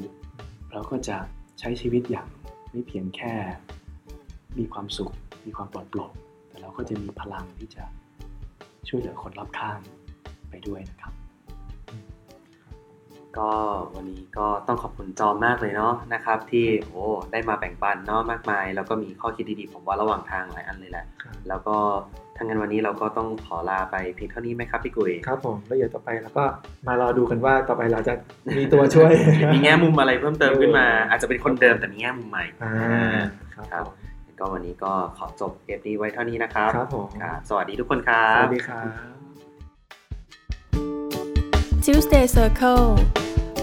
[0.72, 1.16] เราก็จะ
[1.60, 2.28] ใช้ชีวิตอย่าง
[2.70, 3.32] ไม่เพียงแค่
[4.58, 5.12] มีความสุข
[5.46, 6.12] มีความปลอดโปร่ง
[6.48, 7.84] แต่เราก็จะมีพลังที่จะ
[8.88, 9.78] ช่วยเหลือคนรอบข้าง
[10.50, 11.12] ไปด้วยนะครับ
[13.38, 13.50] ก็
[13.94, 21.76] วันนี้ก็ต้องขอบคุณจอมมากเลยเนาะนะครับ ที่โอ้ได้มาแบ่งปันเนาะมากมาย แล้วก็มีข้อคิดดีๆผมว่าระหว่างทางหลายอันเลยแหละครับแล้วก็
[22.40, 26.44] ทั้างนั้นวันนี้เราก็ต้องขอลาไปเพียงเท่านี้ไหมครับพี่กุยครับผมแล้วเดี๋ยวต่อไปแล้วก็
[26.86, 28.14] มารอดูกันว่าต่อไปเราจะ
[28.58, 29.10] มีตัวช่วย
[29.54, 33.18] มีแง่มุมอะไรเพิ่มเติมขึ้นมา อาจจะเป็นคนเดิมแต่มีแง่มุมใหม่อ่า
[33.54, 33.96] ครับครับผม
[34.38, 38.86] ก็วันนี้ก็ขอจบเทปนี้ไว้เท่านี้นะครับครับผมครับสวัสดีทุกคนครับสวัสดีครับ
[41.84, 42.86] Tuesday Circle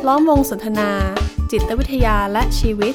[0.07, 0.89] ล้อมวงสนทนา
[1.51, 2.93] จิตวิทยาและชีวิต